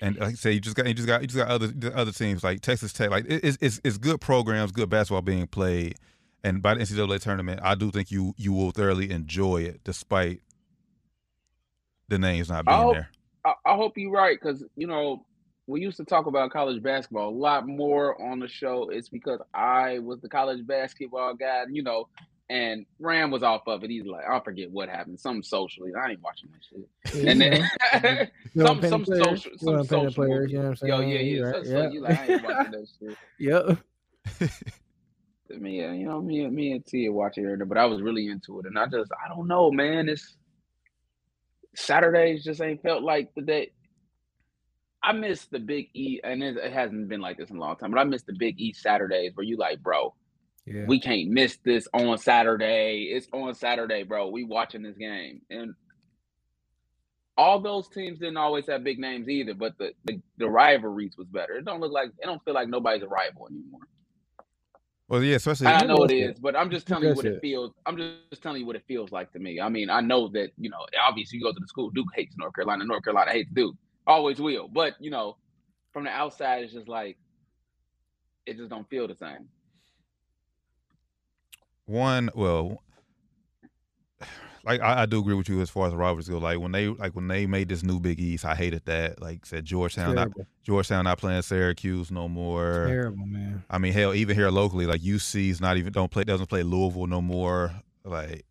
[0.00, 2.12] and like I say, you just got you just got you just got other other
[2.12, 3.10] teams like Texas Tech.
[3.10, 5.96] Like it- it's, it's good programs, good basketball being played,
[6.44, 10.40] and by the NCAA tournament, I do think you you will thoroughly enjoy it, despite
[12.08, 13.10] the names not being I hope- there.
[13.44, 15.24] I, I hope you're right because you know
[15.66, 18.88] we used to talk about college basketball a lot more on the show.
[18.90, 22.08] It's because I was the college basketball guy, you know,
[22.50, 23.90] and Ram was off of it.
[23.90, 25.92] He's like, I forget what happened, some socially.
[25.94, 27.22] I ain't watching that shit.
[27.24, 30.50] Yeah, And then you some some players, social some social players.
[30.50, 30.92] You know what I'm saying?
[30.92, 31.42] Yo, yeah, You yeah.
[31.44, 31.90] right, So, so yeah.
[31.90, 33.18] you like I ain't watching that shit.
[33.38, 34.50] Yep.
[35.50, 38.28] Me, and you know, me and me and Tia watching it, but I was really
[38.28, 40.08] into it, and I just I don't know, man.
[40.08, 40.36] It's
[41.76, 43.72] Saturdays just ain't felt like the day.
[45.02, 47.76] I miss the Big E, and it, it hasn't been like this in a long
[47.76, 47.92] time.
[47.92, 50.14] But I miss the Big E Saturdays where you like, bro,
[50.66, 50.84] Yeah.
[50.86, 53.10] we can't miss this on Saturday.
[53.12, 54.28] It's on Saturday, bro.
[54.28, 55.74] We watching this game, and
[57.36, 59.54] all those teams didn't always have big names either.
[59.54, 61.54] But the the, the rivalries was better.
[61.54, 63.80] It don't look like it don't feel like nobody's a rival anymore.
[65.08, 66.42] Well, yeah, especially I know it does is, it?
[66.42, 67.40] but I'm just telling you what it it?
[67.40, 67.72] feels.
[67.86, 69.60] I'm just telling you what it feels like to me.
[69.60, 71.90] I mean, I know that you know, obviously, you go to the school.
[71.90, 72.84] Duke hates North Carolina.
[72.84, 73.74] North Carolina hates Duke.
[74.06, 74.68] Always will.
[74.68, 75.36] But you know,
[75.92, 77.18] from the outside, it's just like
[78.46, 79.48] it just don't feel the same.
[81.86, 82.82] one well
[84.64, 86.72] like I, I do agree with you as far as the rivalries go like when
[86.72, 90.14] they like when they made this new big east i hated that like said georgetown
[90.14, 90.30] not
[90.62, 93.64] georgetown not playing syracuse no more Terrible, man.
[93.70, 97.06] i mean hell even here locally like uc's not even don't play doesn't play louisville
[97.06, 97.72] no more
[98.04, 98.44] like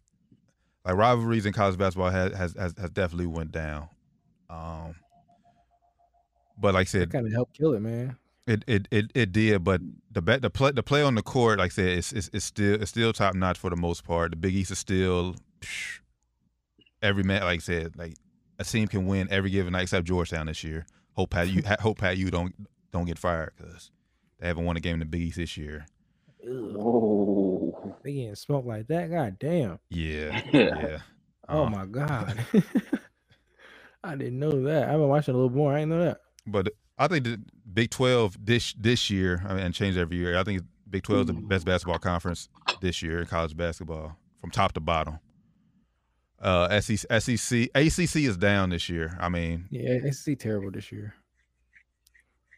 [0.86, 3.88] like rivalries in college basketball has has has, has definitely went down
[4.50, 4.96] um
[6.58, 8.18] but like I said, kind of helped kill it, man.
[8.48, 9.82] It it it, it did, but
[10.12, 12.46] the bet the play the play on the court, like I said, it's it's, it's
[12.46, 14.32] still it's still top notch for the most part.
[14.32, 15.36] The Big East is still
[17.02, 18.16] every man, like I said, like
[18.60, 20.86] a team can win every given night except Georgetown this year.
[21.14, 22.54] Hope Pat you hope Pat you don't
[22.92, 23.92] don't get fired because
[24.40, 25.86] they haven't won a game in the Big East this year.
[26.44, 27.96] Whoa.
[28.04, 29.10] They getting smoked like that.
[29.12, 29.80] God damn.
[29.90, 30.80] Yeah, Yeah.
[30.82, 30.98] yeah.
[31.50, 32.46] Oh Uh, my god.
[34.04, 34.84] I didn't know that.
[34.84, 35.74] I've been watching a little more.
[35.74, 36.20] I didn't know that.
[36.46, 37.42] But I think the
[37.74, 40.38] Big Twelve this this year, I mean, and change every year.
[40.38, 42.48] I think Big Twelve is the best basketball conference
[42.82, 45.20] this year in college basketball from top to bottom.
[46.40, 49.18] Uh, SEC, SEC, ACC is down this year.
[49.20, 51.16] I mean, Yeah, SEC terrible this year.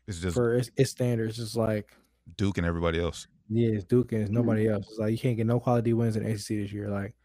[0.07, 1.91] it's just For its, its standards, it's like
[2.37, 3.27] Duke and everybody else.
[3.49, 4.85] yeah, it's Duke and it's nobody else.
[4.89, 6.89] It's like you can't get no quality wins in ACC this year.
[6.89, 7.15] Like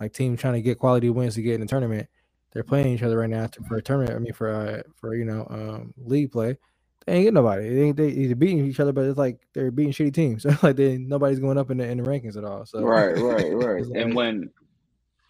[0.00, 2.08] like team trying to get quality wins to get in the tournament.
[2.52, 4.14] They're playing each other right now for a tournament.
[4.16, 6.56] I mean for uh, for you know um league play.
[7.06, 7.68] They ain't get nobody.
[7.68, 10.42] They ain't they either beating each other, but it's like they're beating shitty teams.
[10.44, 12.64] So like they nobody's going up in the in the rankings at all.
[12.64, 13.80] So right, right, right.
[13.80, 14.50] It's And when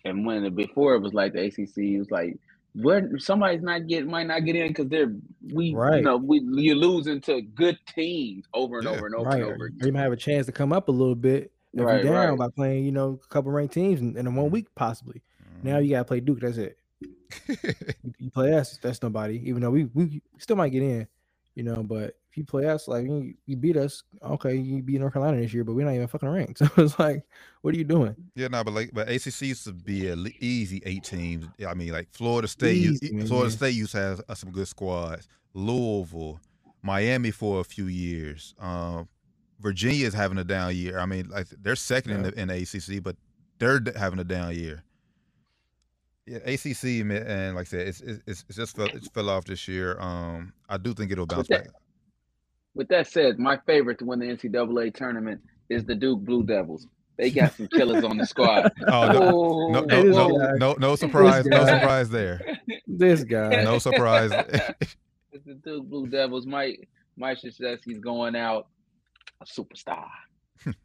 [0.05, 2.39] and when before it was like the ACC, it was like
[2.75, 5.13] where somebody's not get might not get in because they're
[5.53, 5.97] we Right.
[5.99, 8.95] you know we you're losing to good teams over and Yeah.
[8.95, 9.41] over and over right.
[9.43, 9.71] and Or over.
[9.83, 12.31] you might have a chance to come up a little bit if Right, you're down
[12.31, 12.39] right.
[12.39, 15.23] by playing, you know, a couple ranked teams in, in one week possibly.
[15.63, 15.85] Now Mm-hmm.
[15.85, 16.41] you gotta play Duke.
[16.41, 16.79] That's it.
[18.03, 19.43] You, you play us, that's nobody.
[19.49, 21.07] Even though we we still might get in,
[21.55, 21.83] you know.
[21.83, 25.41] But if you play us, like you, you beat us, okay, you beat North Carolina
[25.41, 26.59] this year, but we're not even fucking ranked.
[26.77, 27.25] So it's like,
[27.63, 28.15] what are you doing?
[28.37, 31.47] yeah, no, but like, but ACC used to be a le- easy eight teams.
[31.67, 33.57] I mean, like Florida State, used- Easy, Florida man.
[33.57, 35.27] State used to have uh, some good squads.
[35.55, 36.41] Louisville,
[36.83, 38.55] Miami for a few years.
[38.61, 39.09] Um,
[39.59, 40.99] Virginia is having a down year.
[41.01, 43.17] I mean, like they're second in the in the ACC, but
[43.59, 44.85] they're having a down year.
[46.27, 49.45] Yeah, ACC and like I said, it's it's, it's it's just fell, it's fell off
[49.47, 49.99] this year.
[49.99, 51.67] Um, I do think it'll bounce back.
[52.75, 56.87] With that said, my favorite to win the NCAA tournament is the Duke Blue Devils.
[57.19, 58.73] They got some killers on the squad.
[58.89, 62.41] Oh, no, Oh, no, Hey, no, no, no, no surprise, no surprise there.
[62.87, 63.63] This guy.
[63.63, 64.31] No surprise.
[64.33, 64.97] It's
[65.45, 66.47] the Duke Blue Devils.
[66.47, 68.69] Mike Mike Krzyzewski's going out
[69.41, 70.07] a superstar.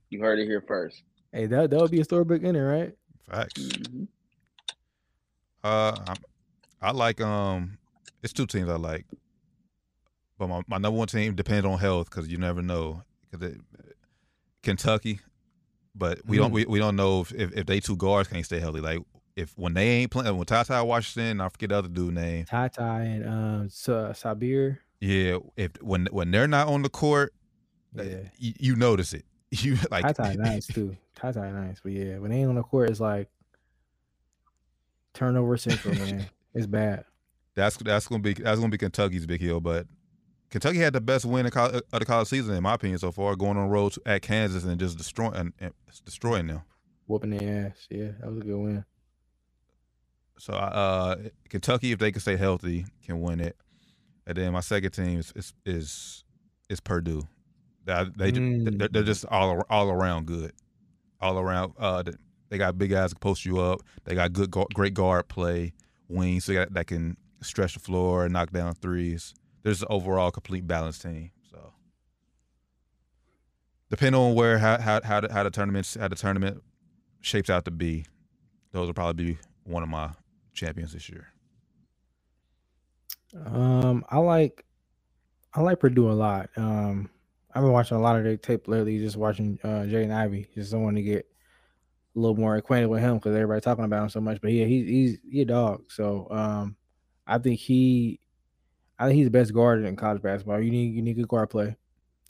[0.09, 1.03] you heard it here first.
[1.31, 2.93] Hey, that that would be a storybook inning, right?
[3.29, 3.53] Facts.
[3.61, 4.07] Mhm.
[5.63, 6.17] Uh, I'm,
[6.81, 7.77] I like um,
[8.23, 9.05] it's two teams I like,
[10.37, 13.01] but my, my number one team depends on health because you never know.
[13.31, 13.57] Because
[14.63, 15.19] Kentucky,
[15.93, 16.55] but we don't Mm.
[16.55, 18.81] we, we don't know if, if if they two guards can't stay healthy.
[18.81, 18.99] Like
[19.35, 22.45] if when they ain't playing, when TyTy Washington, I forget the other dude name.
[22.45, 24.79] Ty Ty and um Sa- Sahvir.
[25.01, 27.33] Yeah, if when when they're not on the court,
[27.99, 28.17] uh, Yeah.
[28.37, 29.25] you, you notice it.
[29.51, 30.97] You like Ty Ty nice too.
[31.15, 33.29] Ty Ty nice, but yeah, when they ain't on the court, it's like
[35.13, 36.27] turnover central, man.
[36.53, 37.03] It's bad.
[37.53, 39.87] That's that's gonna be that's gonna be Kentucky's big hill, but
[40.49, 43.57] Kentucky had the best win of, the college season in my opinion so far, going
[43.57, 45.73] on road at Kansas and just destroying and, and
[46.05, 46.61] destroying them.
[47.07, 47.87] Whooping their ass.
[47.89, 48.85] Yeah, that was a good win.
[50.37, 51.15] So uh,
[51.49, 53.55] Kentucky, if they can stay healthy, can win it.
[54.27, 56.23] And then my second team is is is,
[56.69, 57.27] is Purdue.
[57.85, 60.51] They they ju- they're, just all all around good,
[61.21, 61.73] all around.
[61.77, 62.03] Uh,
[62.49, 63.81] they got big guys to post you up.
[64.05, 65.73] They got good great guard play,
[66.07, 69.35] wings that that can stretch the floor and knock down threes.
[69.65, 71.31] There's an overall complete balanced team.
[71.49, 71.73] So
[73.89, 76.61] depending on where how how how the, how the tournament how the tournament
[77.21, 78.05] shapes out to be,
[78.73, 80.11] those will probably be one of my
[80.53, 81.29] champions this year.
[83.43, 84.63] Um, I like
[85.55, 86.51] I like Purdue a lot.
[86.55, 87.09] Um,
[87.51, 90.69] I've been watching a lot of their tape lately, just watching uh Jaden Ivey, just
[90.69, 91.25] someone to get
[92.15, 94.39] a little more acquainted with him because everybody's talking about him so much.
[94.41, 95.91] But yeah, he's he's he a dog.
[95.91, 96.75] So um,
[97.25, 98.19] I think he,
[98.97, 100.61] I think he's the best guard in college basketball.
[100.61, 101.75] You need you need good guard play,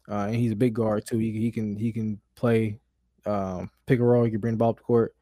[0.09, 1.17] uh, and he's a big guard too.
[1.17, 2.79] He he can he can play,
[3.25, 4.23] um, pick a roll.
[4.23, 5.15] He can bring the ball up the court.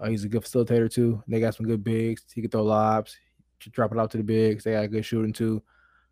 [0.00, 1.22] Uh, he's a good facilitator too.
[1.28, 2.22] They got some good bigs.
[2.34, 3.16] He can throw lobs,
[3.72, 4.64] drop it out to the bigs.
[4.64, 5.62] They got good shooting too.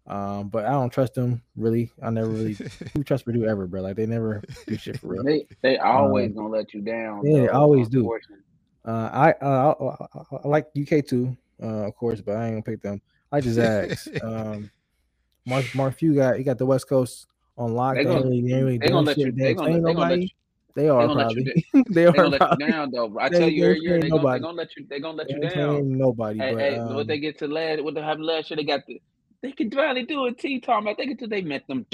[0.07, 1.91] Um, but I don't trust them really.
[2.03, 2.57] I never really
[2.95, 3.81] who trust Purdue ever, bro.
[3.81, 5.25] Like they never do shit for real.
[5.25, 7.23] They they always Um, gonna let you down.
[7.27, 8.11] yeah, they always do.
[8.87, 12.53] Uh, I, uh, I, I, I like UK too, uh, of course, but I ain't
[12.55, 13.01] gonna pick them.
[13.33, 14.09] I just the Zags.
[14.23, 14.71] um,
[15.47, 17.27] Mark Mark Few got he got the West Coast
[17.57, 17.95] on lock.
[17.97, 19.33] They They, ain't gonna- they really They gonna let you.
[19.37, 20.29] They ain't gonna, they gonna let you.
[20.75, 21.85] They are gonna let you probably.
[21.85, 23.09] they They are gonna let you down though.
[23.09, 23.23] Bro.
[23.23, 24.87] I They- tell you they every year they gonna, they gonna let you.
[24.89, 25.97] They gonna let They you down.
[25.99, 26.39] nobody.
[26.41, 27.85] Hey, but hey, um, what they get to last?
[27.85, 28.57] What they happened last year?
[28.57, 29.01] They got the.
[29.43, 30.39] They can finally do it.
[30.39, 30.89] T Tom.
[30.89, 31.87] I think until they met them.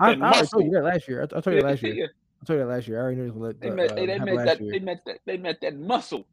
[0.00, 1.20] I, I told you that last year.
[1.22, 2.10] I, I told you last year.
[2.42, 2.98] I told you that last year.
[2.98, 3.96] I already knew it was gonna let, They uh, met.
[3.96, 4.60] They, they met that.
[4.60, 4.72] year.
[4.72, 5.18] They met that.
[5.24, 6.26] They met that muscle.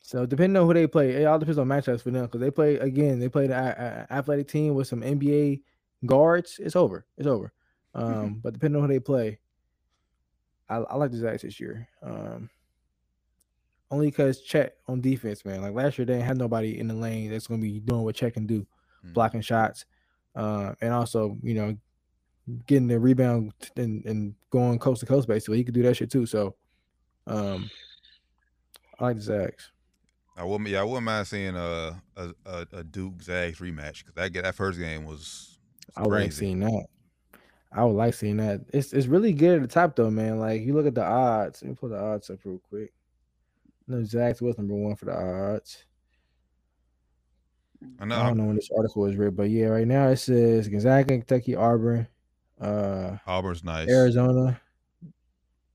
[0.00, 2.50] So depending on who they play, it all depends on matchups for them because they
[2.50, 3.18] play again.
[3.20, 5.60] They play the a- a- athletic team with some NBA
[6.04, 6.58] guards.
[6.58, 7.06] It's over.
[7.16, 7.52] It's over.
[7.94, 9.38] Um, but depending on who they play,
[10.68, 11.88] I, I like the Zags this year.
[12.02, 12.50] Um,
[13.90, 15.62] only because Chet on defense, man.
[15.62, 18.16] Like last year, they didn't have nobody in the lane that's gonna be doing what
[18.16, 18.66] Chet can do,
[19.04, 19.12] Mm.
[19.12, 19.84] blocking shots,
[20.34, 21.76] uh, and also you know
[22.66, 25.28] getting the rebound and, and going coast to coast.
[25.28, 26.26] Basically, he could do that shit too.
[26.26, 26.56] So,
[27.26, 27.70] um,
[28.98, 29.70] I like the Zags.
[30.36, 30.68] I wouldn't.
[30.68, 34.78] Yeah, I wouldn't mind seeing a a, a, Duke Zags rematch because that that first
[34.78, 35.53] game was
[35.96, 36.86] I would like seeing that.
[37.72, 38.60] I would like seeing that.
[38.72, 40.38] It's it's really good at the top though, man.
[40.38, 41.62] Like you look at the odds.
[41.62, 42.92] Let me pull the odds up real quick.
[43.86, 45.84] No, Zags was number one for the odds.
[48.00, 48.16] I know.
[48.16, 51.08] I don't know when this article was written, but yeah, right now it says Gonzaga,
[51.18, 52.06] Kentucky, Auburn,
[52.60, 53.88] uh, Auburn's nice.
[53.90, 54.58] Arizona,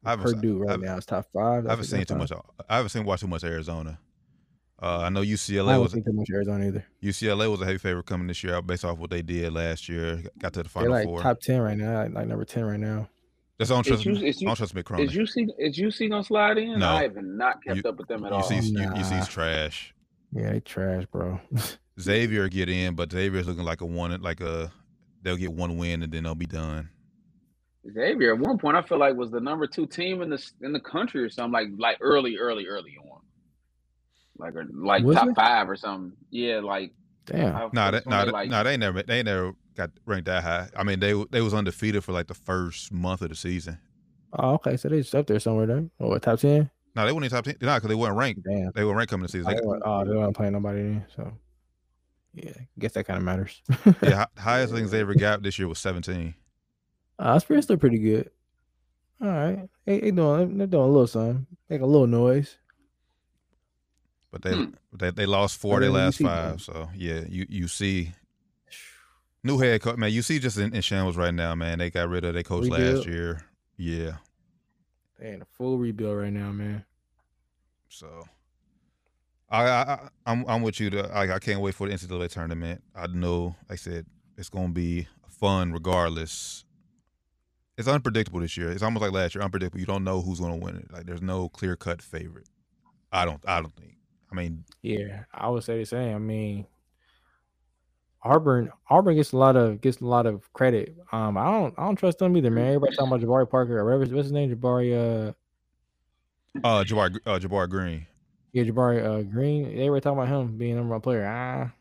[0.04, 0.58] I haven't, Purdue.
[0.60, 1.68] Right I've- now it's top five.
[1.68, 2.32] I haven't seen too much.
[2.68, 4.00] I haven't seen watch too much Arizona.
[4.82, 6.86] Uh, I know UCLA haven't was seen too much Arizona either.
[7.04, 10.24] UCLA was a heavy favorite coming this year based off what they did last year.
[10.40, 11.22] Got to the final like four.
[11.22, 13.10] top ten right now, like, like number ten right now.
[13.58, 14.06] That's don't Is trust.
[14.06, 14.30] you- me.
[14.30, 15.10] is I you- don't trust Mick Is Cronin.
[15.10, 16.80] UC is UC gonna slide in?
[16.80, 16.88] No.
[16.88, 18.44] I have not kept You- up with them at You all.
[18.44, 18.96] see, you, Nah.
[18.96, 19.94] UC's trash.
[20.32, 21.42] Yeah, they trash, bro.
[22.00, 24.72] Xavier get in, but Xavier's looking like a one, like a
[25.24, 26.90] they'll get one win and then they'll be done.
[27.94, 30.72] Xavier at one point I feel like was the number two team in the in
[30.72, 33.19] the country or something like like early early early on,
[34.40, 35.36] like or like Was top it?
[35.36, 36.14] five or something.
[36.32, 36.92] Yeah, like
[37.26, 37.56] Damn.
[37.56, 40.26] I Nah, could've that, sworn nah, they, like nah, they never, they never got ranked
[40.26, 40.70] that high.
[40.76, 43.78] I mean, they they was undefeated for like the first month of the season.
[44.34, 44.78] Oh, okay.
[44.78, 45.92] So they just up there somewhere then.
[46.00, 46.70] Oh, what, top ten?
[46.96, 47.56] No, they weren't in top ten.
[47.62, 48.42] Nah, because they weren't ranked.
[48.44, 48.72] Damn.
[48.74, 49.48] They weren't ranked coming the season.
[49.48, 51.06] Oh, They they got- weren't- oh, they weren't playing nobody then.
[51.16, 51.32] So
[52.34, 53.62] yeah, I guess that kind of matters.
[54.02, 56.34] yeah, hi- things they ever got this year was seventeen.
[57.20, 58.30] Uh, Spirit's still pretty good.
[59.22, 62.58] All right, they, they doing they're doing a little something, make a little noise.
[64.32, 64.70] But they Hmm.
[64.94, 66.62] they, they lost four of Better their last UC five.
[66.62, 68.12] So yeah, you you see
[69.44, 70.12] new head coach man.
[70.12, 71.80] You see just in, in shambles right now, man.
[71.80, 73.06] They got rid of their coach last Rebuild.
[73.08, 73.42] year.
[73.78, 74.18] Yeah,
[75.20, 76.84] They in a full rebuild right now, man.
[77.88, 78.28] so
[79.50, 80.90] I, I I- I'm I'm with you.
[80.92, 82.84] To, I I can't wait for the NCAA tournament.
[82.96, 84.06] I know, like I said,
[84.38, 86.66] it's gonna be fun regardless.
[87.78, 88.70] It's unpredictable this year.
[88.70, 89.80] It's almost like last year, unpredictable.
[89.80, 90.92] You don't know who's gonna win it.
[90.92, 92.48] Like there's no clear cut favorite.
[93.12, 93.42] I don't.
[93.48, 93.96] I don't think.
[94.32, 96.16] I mean, Yeah, I would say the same.
[96.16, 96.68] I mean,
[98.22, 100.96] Auburn Auburn gets a lot of gets a lot of credit.
[101.12, 102.68] Um, I don't I don't trust them either, man.
[102.68, 104.16] Everybody talking about Jabari Parker or whatever.
[104.16, 104.54] What's his name?
[104.54, 104.94] Jabari.
[104.94, 105.32] Uh,
[106.64, 108.06] uh, Jabbar uh, Jabbar Green.
[108.52, 109.76] yeah, Jabari uh, Green.
[109.78, 111.26] They were talking about him being number one player.
[111.26, 111.72] Ah,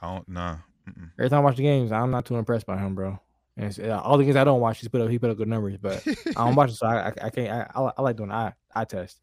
[0.00, 0.28] I don't.
[0.28, 0.56] Nah.
[0.88, 1.10] Mm-mm.
[1.18, 3.18] every time I watch the games, I'm not too impressed by him, bro.
[3.56, 5.48] And uh, all the games I don't watch, he's put up he put up good
[5.48, 7.50] numbers, but I don't watch it, so I I, I can't.
[7.50, 9.20] I, I, I like doing eye eye test.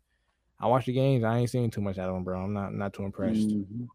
[0.60, 1.24] I watch the games.
[1.24, 2.40] I ain't seeing too much out of him, bro.
[2.42, 3.48] I'm not not too impressed.
[3.50, 3.88] mhm.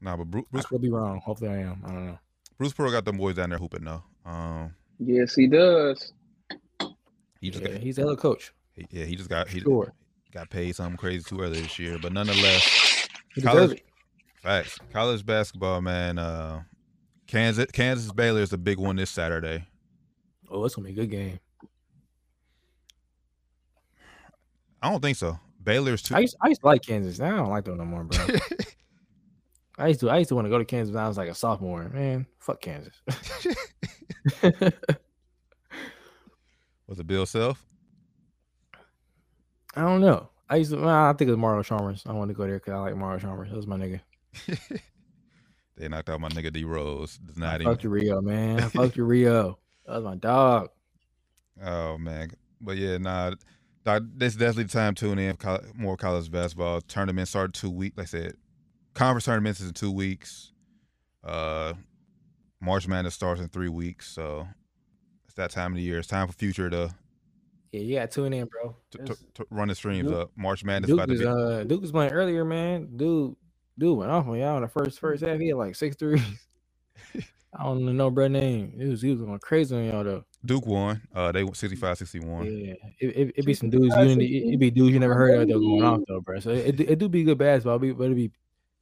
[0.00, 1.20] Nah, but Bruce, I could be wrong.
[1.24, 1.82] Hopefully, I am.
[1.84, 2.18] I don't know.
[2.58, 4.02] Bruce Pearl got them boys down there hooping though.
[4.24, 6.12] Um, yes he does.
[7.40, 8.52] he just Yeah, got, he's a head coach.
[8.74, 9.92] he, yeah, he just got he Sure.
[10.32, 11.98] got paid something crazy too early this year.
[12.00, 13.82] But nonetheless, He College-
[14.42, 14.78] facts.
[14.92, 16.18] College basketball, man.
[16.18, 16.62] Uh,
[17.26, 19.64] Kansas Kansas Baylor is the big one this Saturday.
[20.50, 21.38] Oh, it's gonna be a good game.
[24.82, 25.38] I don't think so.
[25.62, 26.14] Baylor's too.
[26.14, 27.18] I used, I used to like Kansas.
[27.18, 28.26] Now I don't like them no more, bro.
[29.78, 31.28] I used to I used to want to go to Kansas when I was like
[31.28, 31.88] a sophomore.
[31.88, 32.94] Man, fuck Kansas.
[36.88, 37.64] Was it Bill Self?
[39.76, 40.30] I don't know.
[40.48, 40.78] I used to.
[40.78, 42.02] Well, I think it was Mario Chalmers.
[42.06, 43.50] I wanted to go there because I like Mario Chalmers.
[43.50, 44.00] That was my nigga.
[45.76, 47.18] they knocked out my nigga D Rose.
[47.18, 47.78] Does not Fuck even.
[47.82, 48.70] you, Rio, man.
[48.70, 49.58] Fuck you, Rio.
[49.86, 50.70] That was my dog.
[51.62, 53.32] Oh man, but yeah, nah.
[54.16, 55.36] This is definitely the time to tune in
[55.74, 56.80] more college basketball.
[56.82, 57.96] Tournaments start two weeks.
[57.96, 58.34] Like I said,
[58.94, 60.52] conference tournaments is in two weeks.
[61.24, 61.74] Uh,
[62.60, 64.08] March Madness starts in three weeks.
[64.10, 64.46] So
[65.26, 65.98] it's that time of the year.
[65.98, 66.94] It's time for Future to,
[67.72, 68.76] Yeah, you got to tune in, bro.
[68.92, 70.30] to, to, to run the streams Duke- up.
[70.36, 71.26] March Madness Duke about to be.
[71.26, 72.96] uh Duke was playing earlier, man.
[72.96, 73.36] Dude,
[73.78, 75.38] dude went off on y'all in the first first half.
[75.38, 76.22] He had like six threes.
[77.58, 78.74] I don't know no bro name.
[78.78, 80.24] It was he was going crazy on y'all though.
[80.44, 81.02] Duke won.
[81.14, 82.44] Uh, they went 65-61.
[82.44, 85.40] Yeah, it, it, it be some dudes you it, it be dudes you never heard
[85.40, 86.38] of though going off though, bro.
[86.40, 88.30] So it, it, do be good basketball, but it be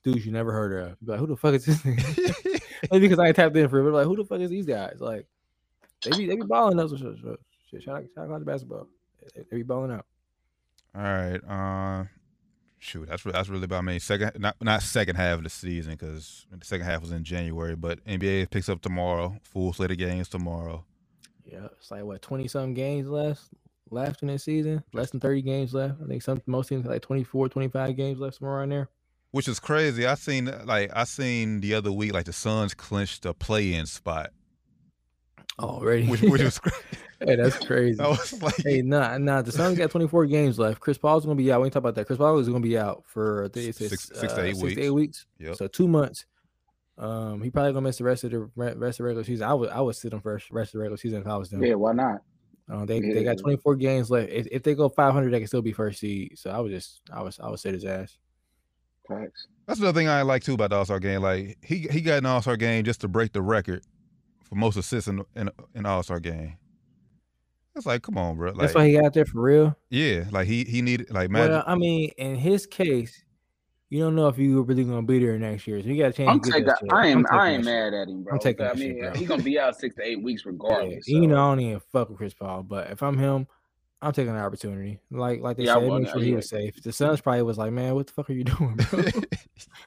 [0.05, 1.01] dudes you never heard of.
[1.05, 1.79] Be like, who the fuck is this?
[1.79, 2.43] nigga?
[2.91, 4.99] Because I tapped in for it, but like, who the fuck is these guys?
[5.01, 5.27] Like,
[6.05, 6.91] they be they be balling up.
[6.91, 7.37] So, so, so,
[7.71, 8.87] shit, shout out, shout out to basketball.
[9.35, 10.07] They, they be balling out.
[10.95, 11.41] All right.
[11.49, 12.05] Uh,
[12.79, 13.99] shoot, that's that's really about me.
[13.99, 17.75] Second, not not second half of the season because the second half was in January.
[17.75, 19.37] But NBA picks up tomorrow.
[19.43, 20.85] Full slate of games tomorrow.
[21.51, 23.43] Yeah, it's like what twenty some games left
[23.91, 24.83] left in this season.
[24.93, 26.01] Less than thirty games left.
[26.03, 28.89] I think some most teams have like 24, 25 games left somewhere around there.
[29.31, 30.07] Which is crazy.
[30.07, 34.31] I seen like I seen the other week like the Suns clinched a play-in spot,
[35.59, 36.77] Already, which which was crazy.
[37.21, 38.01] hey, that's crazy.
[38.03, 39.41] I was like, Hey, nah, nah.
[39.43, 40.81] The Suns got 24 games left.
[40.81, 41.61] Chris Paul's gonna be out.
[41.61, 42.07] We ain't talk about that.
[42.07, 44.45] Chris Paul is gonna be out for I think it's Six- six, six to uh,
[44.45, 44.77] eight six weeks.
[44.77, 45.27] to eight weeks.
[45.39, 45.57] yep.
[45.57, 46.27] So two months.
[46.99, 49.47] Um, he probably gonna miss the rest of the rest of the regular season.
[49.47, 51.37] I would I would sit him for the rest of the regular season if I
[51.37, 51.63] was them.
[51.63, 52.23] Yeah, why not?
[52.73, 54.31] Uh, they they got 24 games left.
[54.31, 56.39] If, if they go 500, they can still be first seed.
[56.39, 58.17] So I would just I was I would sit his ass.
[59.09, 59.47] Facts.
[59.67, 61.23] That's another thing I like too about the All Star game.
[61.23, 63.85] Like he he got an All Star game just to break the record
[64.45, 66.57] for most assists in in an All Star game.
[67.77, 68.53] It's like, come on, bro.
[68.53, 69.77] Like, That's why he got there for real.
[69.91, 71.51] yeah, like he he needed like Magic.
[71.51, 73.23] Well, I mean, in his case,
[73.89, 75.81] you don't know if you were really gonna be there next year.
[75.83, 76.31] So you got a chance.
[76.31, 76.91] I'm to get taking.
[76.93, 77.31] I I'm ain't.
[77.31, 78.33] I that ain't mad at him, bro.
[78.35, 79.11] I'm taking I that shit, mean, bro.
[79.15, 81.07] he's gonna be out six to eight weeks Yeah, regardless.
[81.09, 81.35] You know.
[81.37, 83.47] I don't even fuck with Chris Paul, but if I'm him,
[84.03, 84.99] I'm taking the opportunity.
[85.11, 86.83] Like like they Yeah, said, make sure he was safe.
[86.83, 89.05] The Suns probably was like, man, what the fuck are you doing, bro?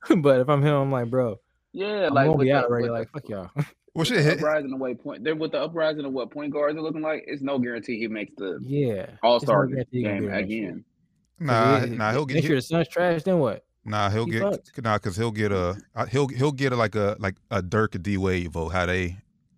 [0.21, 1.39] but if I'm him, I'm like, bro,
[1.73, 2.83] Yeah, I'm like gonna be the, out already.
[2.83, 3.49] with Like, the, fuck y'all.
[3.55, 5.23] well, with shit, the hit, uprising of what point?
[5.23, 7.25] They're with the uprising of what point guards are looking like.
[7.27, 10.27] It's no guarantee he makes the yeah, All There's no Star he gonna game be
[10.27, 10.69] there next year.
[10.69, 10.85] again.
[11.39, 13.23] 'Cause nah, it- nah, he'll get next year the Suns trash.
[13.23, 13.63] Then what?
[13.85, 14.83] Nah, he'll He get fucked.
[14.83, 15.77] nah, cause he'll get a
[16.11, 18.69] he'll he'll get a, like a like a Dirk D Wade vote.
[18.69, 19.17] How they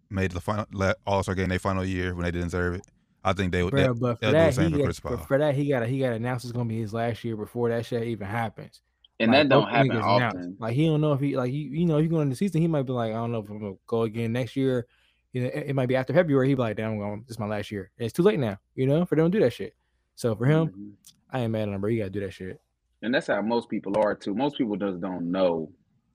[0.10, 0.66] made the final
[1.08, 2.82] All Star game their final year when they didn't deserve it.
[3.24, 3.72] I think they would.
[3.72, 5.18] Bro, they- but for they'll do the that, same he for got, Chris for, Paul.
[5.26, 7.86] for that he got he got announced it's gonna be his last year before that
[7.86, 8.82] shit even happens.
[9.20, 10.38] And Like, that don't happen niggas announced.
[10.38, 10.58] often.
[10.60, 12.36] Like he don't know if he like he you know if you go into the
[12.38, 14.88] season he might be like I don't know if I'm gonna go again next year.
[15.34, 16.48] You know it, it might be after February.
[16.48, 17.92] he'd be like damn I'm going this is my last year.
[17.98, 18.58] And it's too late now.
[18.76, 19.76] You know for them to do that shit.
[20.16, 20.92] So for him Mhm.
[21.32, 21.90] I ain't mad at him, bro.
[21.90, 22.60] You gotta do that shit.
[23.02, 24.34] And that's how most people are too.
[24.34, 25.72] Most people just don't know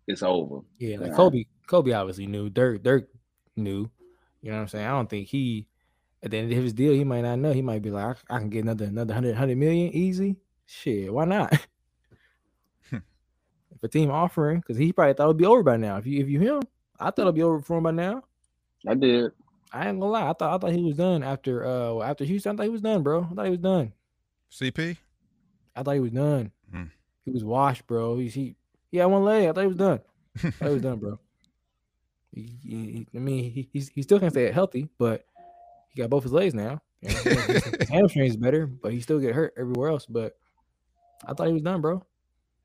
[0.07, 0.61] it's over.
[0.78, 1.16] Yeah, like Yeah.
[1.16, 1.45] Kobe.
[1.66, 2.49] Kobe obviously knew.
[2.49, 2.82] Dirk.
[2.82, 3.09] Dirk
[3.57, 3.91] knew.
[4.41, 4.87] You know what I'm saying?
[4.87, 5.66] I don't think he
[6.22, 7.53] at the end of his deal he might not know.
[7.53, 10.37] He might be like I, I can get another another hundred hundred million easy.
[10.66, 11.53] Shit, why not?
[12.93, 13.03] if
[13.82, 15.97] a team offering, because he probably thought it'd be over by now.
[15.97, 16.62] If you if you him,
[16.99, 18.22] I thought it'd be over for him by now.
[18.87, 19.32] I did.
[19.72, 20.30] I ain't gonna lie.
[20.30, 22.53] I thought I thought he was done after uh after Houston.
[22.53, 23.26] I thought he was done, bro.
[23.30, 23.93] I thought he was done.
[24.51, 24.97] CP.
[25.74, 26.53] I thought he was done.
[26.71, 26.85] Hmm.
[27.25, 28.19] He was washed, bro.
[28.19, 28.57] He's he
[28.91, 29.49] he had one leg.
[29.49, 30.01] I thought he was done.
[30.43, 31.19] I thought he was done, bro.
[32.35, 35.25] He, he- he- I mean, he, he's, he still can't stay healthy, but
[35.89, 36.83] he got both his legs now.
[37.01, 40.05] You know, his- his hamstring's better, but he still get hurt everywhere else.
[40.05, 40.37] But
[41.27, 42.05] I thought he was done, bro.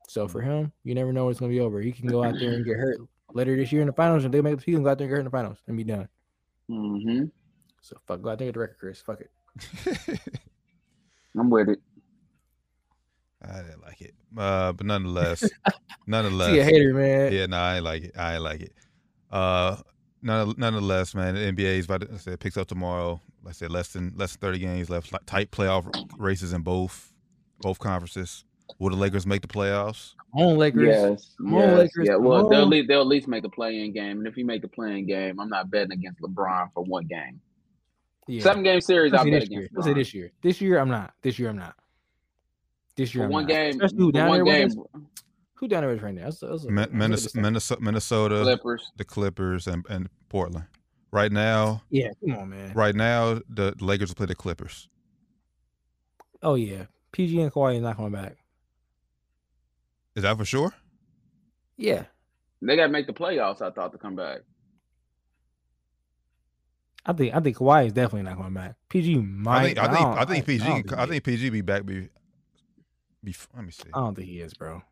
[0.08, 1.80] So for him, you never know when it's gonna be over.
[1.80, 2.98] He can go out there and get hurt
[3.32, 5.10] later this year in the finals, and they make the season, go out there and
[5.10, 6.06] get hurt in the finals and be done.
[6.68, 7.24] hmm
[7.80, 9.00] So fuck, go out there and get the record, Chris.
[9.00, 10.20] Fuck it.
[11.38, 11.80] I'm with it.
[13.42, 15.48] I didn't like it, uh, but nonetheless,
[16.06, 17.32] nonetheless, See a hater, man.
[17.32, 18.12] yeah, no, I ain't like it.
[18.16, 18.72] I ain't like it.
[19.30, 19.76] Uh,
[20.22, 23.20] none, nonetheless, man, the NBA is about to I said, picks up tomorrow.
[23.42, 25.12] Like I said, less than less than thirty games left.
[25.12, 27.12] Like, tight playoff races in both
[27.60, 28.44] both conferences.
[28.78, 30.14] Will the Lakers make the playoffs?
[30.32, 30.86] Come on, Lakers.
[30.86, 31.34] Yes.
[31.36, 32.12] Come on, yes, Lakers, Yeah.
[32.14, 34.46] come Well, they'll at least, they'll at least make a play-in game, and if you
[34.46, 37.40] make the play-in game, I'm not betting against LeBron for one game.
[38.28, 38.42] Yeah.
[38.42, 39.58] Seven game series, I'll say bet this year.
[39.60, 39.74] against.
[39.76, 40.32] Let's say this year.
[40.42, 41.12] This year, I'm not.
[41.22, 41.74] This year, I'm not.
[42.96, 44.84] This year, For one game, Especially who down one there game.
[45.54, 46.24] Who down there with us right now?
[46.24, 46.92] That's, that's, Min- that's-
[47.34, 48.92] Minnesota, Minnesota, Minnesota Clippers.
[48.96, 50.66] the Clippers, and, and Portland.
[51.10, 52.72] Right now, Yeah, come on, man.
[52.74, 54.88] right now, the Lakers will play the Clippers.
[56.42, 58.36] Oh yeah, PG and Kawhi is not coming back.
[60.16, 60.72] Is that for sure?
[61.76, 62.04] Yeah,
[62.60, 63.62] They got to make the playoffs.
[63.62, 64.40] I thought to come back.
[67.04, 68.76] I think I think Kawhi is definitely not coming back.
[68.88, 69.56] PG might.
[69.56, 70.64] I think I think I think PG.
[70.64, 71.84] I don't I think, think PG be back.
[71.84, 72.08] Be,
[73.24, 73.88] be let me see.
[73.94, 74.82] I don't think he is, bro.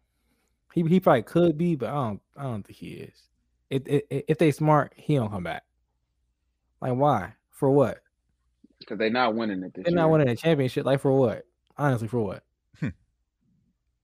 [0.72, 3.22] He he probably could be, but I don't I don't think he is.
[3.70, 5.64] If if, if they smart, he don't come back.
[6.80, 7.34] Like why?
[7.50, 7.98] For what?
[8.78, 10.00] Because they're not winning it this They're year.
[10.00, 10.86] not winning a championship.
[10.86, 11.44] Like for what?
[11.76, 12.42] Honestly, for what?
[12.78, 12.88] Hmm.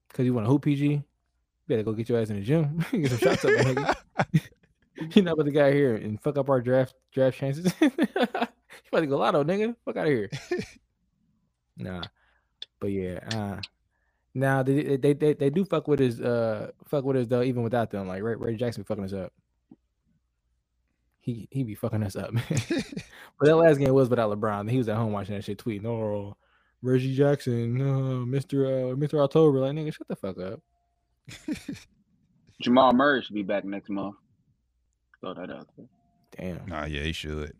[0.07, 0.85] Because you want to hoop PG?
[0.87, 1.03] You
[1.67, 2.85] better go get your ass in the gym.
[2.91, 3.95] get some shots up, my nigga.
[5.13, 7.73] You're not about to get here and fuck up our draft draft chances.
[7.81, 7.91] you
[8.91, 9.75] about to go lotto, nigga.
[9.85, 10.29] Fuck out of here.
[11.77, 12.01] nah,
[12.79, 13.19] but yeah.
[13.31, 13.61] Uh,
[14.37, 17.63] now they, they they they do fuck with his uh fuck with us though even
[17.63, 18.07] without them.
[18.07, 19.33] Like Ray, Ray Jackson be fucking us up.
[21.19, 22.43] He he be fucking us up, man.
[22.47, 24.69] but that last game was without LeBron.
[24.69, 26.37] He was at home watching that shit, tweeting, "Oh,
[26.81, 30.61] Reggie Jackson, uh, Mister uh, Mister October." Like nigga, shut the fuck up.
[32.61, 34.15] Jamal Murray should be back next month.
[35.19, 35.87] Throw that out there.
[36.37, 37.53] Damn, Nah, yeah, he should.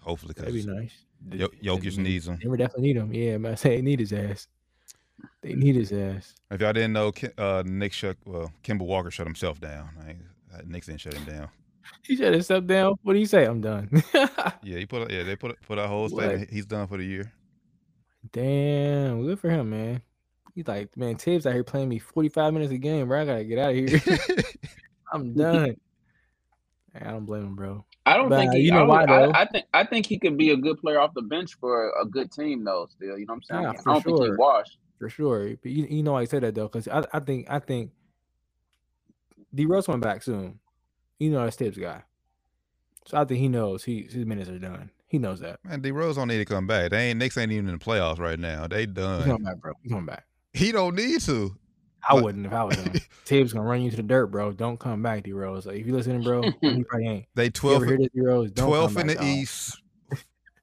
[0.00, 0.92] Hopefully, cause that'd be nice.
[1.32, 2.36] Yo- Jokic needs him.
[2.36, 3.12] Denver definitely need him.
[3.12, 3.52] Yeah, man.
[3.52, 4.48] I say they need his ass.
[5.42, 6.34] They need his ass.
[6.50, 9.90] If y'all didn't know, uh, Nick shut well, Kemba Walker shut himself down.
[10.06, 10.16] Like,
[10.54, 11.48] uh, Knicks didn't shut him down.
[12.02, 12.94] He shut himself down.
[13.02, 13.44] What do you say?
[13.44, 14.02] I'm done.
[14.62, 16.24] Yeah, he put a, yeah they put a, put a whole What?
[16.24, 16.50] statement.
[16.50, 17.30] He's done for the year.
[18.32, 20.00] Damn, good for him, man.
[20.54, 23.20] He's like, man, Thibs out here playing me 45 minutes a game, bro.
[23.22, 24.00] I gotta get out of here.
[25.12, 25.76] I'm done.
[26.94, 27.84] I don't blame him, bro.
[28.06, 29.30] I don't But, think uh, he, you know I, would- why, though?
[29.32, 31.90] I, I think I think he could be a good player off the bench for
[32.00, 32.86] a good team though.
[32.90, 33.62] Still, you know what I'm saying?
[33.62, 34.36] Nah, I for don't think he sure.
[34.38, 34.78] washed.
[35.04, 35.50] For sure.
[35.62, 37.90] But you, you know I said that though, because I, I think I think
[39.54, 40.58] D Rose went back soon.
[41.18, 42.02] You know that's Thibs guy.
[43.06, 44.90] So I think he knows he his minutes are done.
[45.06, 45.60] He knows that.
[45.62, 46.90] Man, D Rose don't need to come back.
[46.90, 48.66] They ain't Knicks ain't even in the playoffs right now.
[48.66, 49.24] They done.
[49.24, 49.72] coming back, bro.
[49.82, 50.24] He's coming back.
[50.54, 51.54] He don't need to.
[52.08, 52.92] I But- wouldn't if I was him.
[53.26, 54.52] Thibs gonna run you to the dirt, bro.
[54.52, 55.66] Don't come back, D Rose.
[55.66, 57.26] Like if you listening, bro, he probably ain't.
[57.34, 59.24] They If you ever twelve hear this, D Rose, don't 12th in the dog.
[59.24, 59.80] East,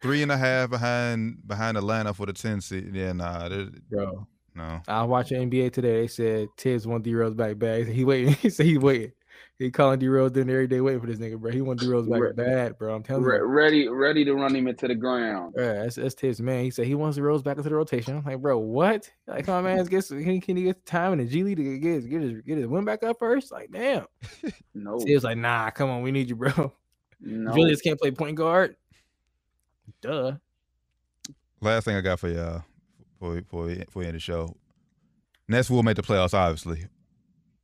[0.01, 2.93] three and a half behind behind Atlanta for the 10 seed.
[2.93, 3.49] Yeah, nah,
[3.89, 4.27] bro.
[4.55, 4.81] no.
[4.87, 6.01] I was watching NBA today.
[6.01, 7.87] They said Thibs want D Rose back bad.
[7.91, 8.33] He waiting.
[8.33, 9.11] He said he waiting.
[9.57, 11.51] He calling D Rose dinner every day waiting for this nigga, bro.
[11.51, 12.95] He want D Rose back Re- bad, bro.
[12.95, 13.45] I'm telling Re- you.
[13.45, 15.53] ready, ready to run him into the ground.
[15.55, 16.63] Yeah, that's, that's Thibs, man.
[16.63, 18.17] He said he wants the Rose back into the rotation.
[18.17, 19.07] I'm like, bro, what?
[19.27, 19.85] Like, come on, man.
[19.85, 22.05] Get, some- can, can he get the time in the G League to get his,
[22.07, 23.51] get his get his win back up first?
[23.51, 24.05] Like, damn.
[24.73, 26.73] No, Thibs like, nah, come on, we need you, bro.
[27.21, 27.53] no.
[27.53, 28.75] Julius can't play point guard.
[30.01, 30.33] Duh.
[31.59, 32.63] Last thing I got for y'all
[33.19, 34.55] for for for we end the show.
[35.47, 36.85] Nets will make the playoffs, obviously.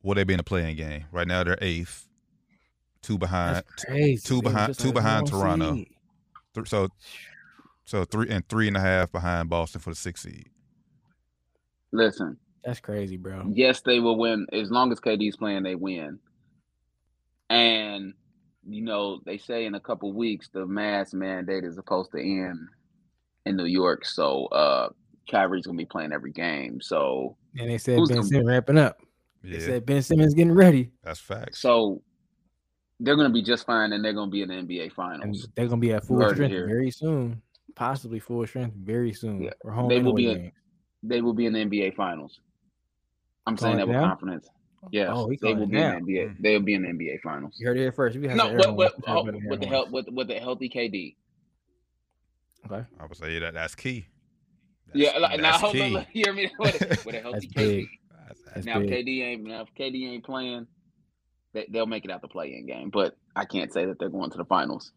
[0.02, 1.06] Will they be in the play-in game?
[1.10, 2.06] Right now they're eighth.
[3.02, 3.64] Two behind
[4.24, 5.74] two behind- two behind Toronto.
[6.54, 6.88] th- so
[7.84, 10.48] so three and three and a half behind Boston for the sixth seed.
[11.92, 13.50] Listen, That's crazy, bro.
[13.54, 15.62] yes, they will win as long as KD's playing.
[15.62, 16.18] They win,
[17.48, 18.12] and
[18.68, 22.58] you know they say in a couple weeks the mask mandate is supposed to end
[23.46, 24.04] in New York.
[24.04, 24.88] So uh
[25.30, 26.80] Kyrie's gonna be playing every game.
[26.80, 28.98] So And they said Who's Ben Simmons ramping up.
[29.42, 30.90] They said Ben Simmons getting ready.
[31.02, 31.60] that's facts.
[31.60, 32.02] so
[33.00, 35.48] they're gonna be just fine, and they're gonna be in the NBA And finals.
[35.54, 36.66] they're gonna be at full heard strength here.
[36.66, 37.40] very soon.
[37.76, 39.42] Possibly full strength very soon.
[39.42, 40.52] Yeah, home they will be in-
[41.04, 42.40] They will be in the NBA finals.
[43.46, 44.08] I'm Calling saying that with now?
[44.08, 44.48] confidence.
[44.90, 46.28] Yes, Oh, they will it be in the NBA.
[46.28, 46.36] Mm.
[46.40, 47.54] They'll be in the NBA finals.
[47.58, 48.16] You heard it here first.
[48.16, 50.68] You have No, some but, but oh, with air the help with with the healthy
[50.68, 51.16] KD.
[52.66, 52.86] Okay.
[53.00, 54.06] I would say that that's key.
[54.94, 56.22] Yeah, That's- like, now that's hold on, key.
[56.22, 57.88] hear me with a, with a healthy That's KD.
[58.10, 59.06] That's- That's now big.
[59.06, 60.66] KD ain't now if KD ain't playing,
[61.52, 62.90] they, they'll make it out the play-in game.
[62.90, 64.92] But I can't say that they're going to the finals.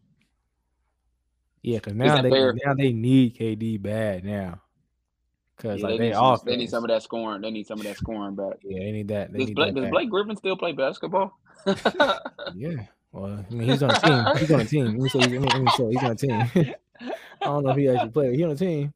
[1.62, 2.54] Yeah, because now they fair?
[2.64, 4.61] now they need KD bad now.
[5.58, 7.42] Cause Yeah, like they, they, need some, they need some of that scoring.
[7.42, 8.58] They need some of that scoring back.
[8.62, 9.32] Yeah, they need that.
[9.32, 9.90] They Does need Blake, that does.
[9.90, 11.38] Blake Griffin still play basketball?
[12.54, 12.86] Yeah.
[13.12, 14.24] Well, I mean, he's on a team.
[14.38, 14.86] He's on a team.
[14.86, 16.50] Let me say, let me, let me say he's on a team.
[17.42, 18.34] I don't know if he actually played.
[18.34, 18.94] He's on a team.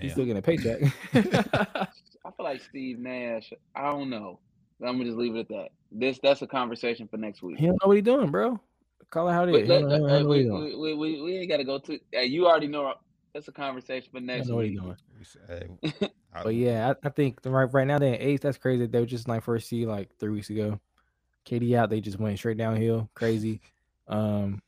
[0.00, 0.80] He's still getting a paycheck.
[1.14, 3.52] I feel like Steve Nash.
[3.74, 4.38] I don't know.
[4.80, 5.68] I'm gonna just leave it at that.
[5.92, 7.58] This that's a conversation for next week.
[7.58, 8.60] he don't know what he's doing, bro.
[9.10, 11.22] Call it how it But let- don't know, he don't know what we, we, we,
[11.22, 11.98] we ain't got to go to.
[12.10, 12.94] Hey, you already know.
[13.34, 14.98] That's a conversation for next don't know what week.
[15.18, 15.78] he's doing.
[16.00, 18.42] Hey, I- But yeah, I, I think the right right now they're in eighth.
[18.42, 18.86] That's crazy.
[18.86, 20.80] They were just like first seed like three weeks ago.
[21.44, 23.10] KD out, they just went straight downhill.
[23.14, 23.60] Crazy.
[24.06, 24.60] Um,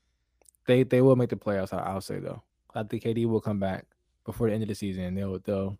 [0.66, 1.74] they they will make the playoffs.
[1.74, 2.42] I, I'll say though.
[2.74, 3.84] I think KD will come back
[4.24, 5.14] before the end of the season.
[5.14, 5.76] They'll they'll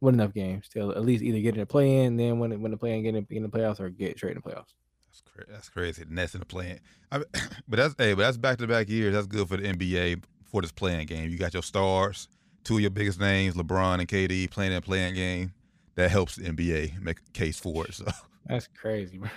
[0.00, 0.68] win enough games.
[0.74, 3.04] They'll at least either get in the play in, then when when the play in
[3.04, 4.74] get in, in the playoffs, or get straight in the playoffs.
[5.08, 5.50] That's crazy.
[5.52, 6.02] That's crazy.
[6.04, 6.80] The Nets in the play-in.
[7.12, 7.26] I mean,
[7.68, 9.14] but that's hey, but that's back to back years.
[9.14, 11.30] That's good for the NBA for this play-in game.
[11.30, 12.28] You got your stars,
[12.64, 15.52] two of your biggest names, LeBron and KD, playing in play-in game.
[15.96, 17.94] That helps the NBA make a case for it.
[17.94, 18.06] So
[18.46, 19.28] That's crazy, bro.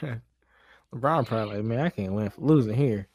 [0.93, 3.07] LeBron probably like, man, I can't win for losing here.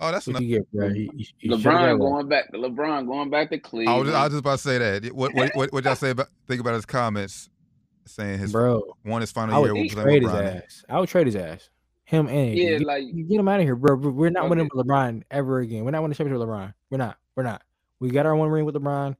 [0.00, 0.42] oh, that's What enough.
[0.42, 0.88] you get, bro?
[0.88, 1.98] Should've got LeBron one.
[1.98, 2.52] going back.
[2.52, 4.06] LeBron going back to I Cleveland.
[4.06, 5.14] was, I was just about to say that.
[5.14, 7.48] What what what, what y'all say about think about his comments
[8.06, 8.82] saying his bro.
[9.02, 10.62] one his final I year would was trade playing his LeBron.
[10.64, 10.84] ass.
[10.88, 11.70] I would trade his ass.
[12.04, 13.96] Him and yeah, get, like get him out of here, bro.
[13.96, 14.76] We're- not oh, winning Okay.
[14.76, 15.84] with LeBron ever again.
[15.84, 16.74] We're not winning championship with LeBron.
[16.90, 17.16] We're not.
[17.34, 17.62] We're not.
[17.98, 19.16] We got our one ring with LeBron.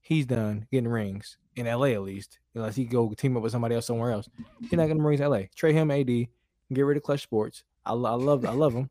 [0.00, 3.74] He's done getting rings, in LA at least, unless he go team up with somebody
[3.74, 4.28] else somewhere else.
[4.60, 5.42] He's not gonna bring to LA.
[5.54, 6.06] Trade him AD,
[6.72, 7.64] get rid of Clutch Sports.
[7.84, 8.90] I, I love I love him.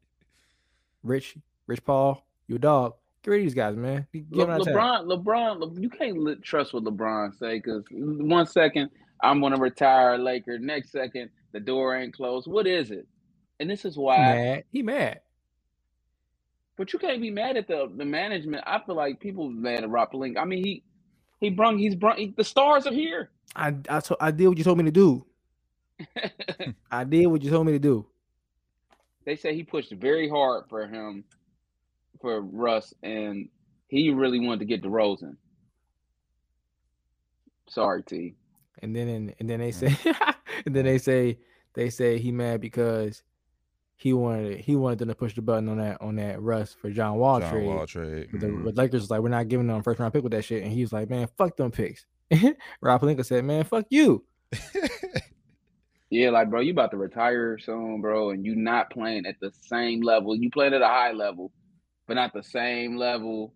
[1.03, 1.37] Rich,
[1.67, 2.95] Rich Paul, you a dog.
[3.21, 4.07] Get rid of these guys, man.
[4.31, 4.59] Le- him.
[4.61, 8.89] LeBron, LeBron, you can't li- trust what LeBron say because one second
[9.21, 12.47] I'm to retire a Laker, next second the door ain't closed.
[12.47, 13.07] What is it?
[13.59, 14.17] And this is He why.
[14.19, 14.63] mad.
[14.71, 15.21] He mad.
[16.77, 18.63] But you can't be mad at the the management.
[18.67, 20.37] I feel like people mad at Rob Link.
[20.37, 20.83] I mean, he
[21.39, 23.31] he brung he's brung he, the stars are here.
[23.55, 25.25] I I, to, I did what you told me to do.
[26.91, 28.07] I did what you told me to do.
[29.25, 31.23] they say he pushed very hard for him
[32.21, 33.49] for Russ, and
[33.87, 35.37] he really wanted to get the DeRozan.
[37.69, 38.35] Sorry, T.
[38.81, 39.73] And then and then they mm.
[39.73, 39.97] say
[40.65, 41.39] and then they say
[41.73, 43.23] they say he mad because
[43.97, 46.89] he wanted he wanted them to push the button on that on that Russ for
[46.89, 47.67] John Wall John trade.
[47.67, 48.27] Wall trade.
[48.31, 48.65] But the mm-hmm.
[48.65, 50.63] but Lakers was like, we're not giving them a first round pick with that shit.
[50.63, 52.05] And he was like, man, fuck them picks.
[52.81, 54.23] Rob Pelinka said, man, fuck you.
[56.09, 59.51] Yeah, like bro, you about to retire soon, bro, and you not playing at the
[59.67, 60.35] same level.
[60.35, 61.51] You playing at a high level,
[62.07, 63.53] but not the same level.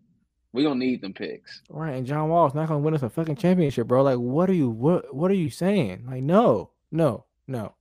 [0.52, 1.62] We don't need them picks.
[1.70, 1.96] Right.
[1.96, 4.02] And John Wall's not gonna win us a fucking championship, bro.
[4.02, 6.06] Like, what are you what what are you saying?
[6.10, 7.76] Like, no, no, no.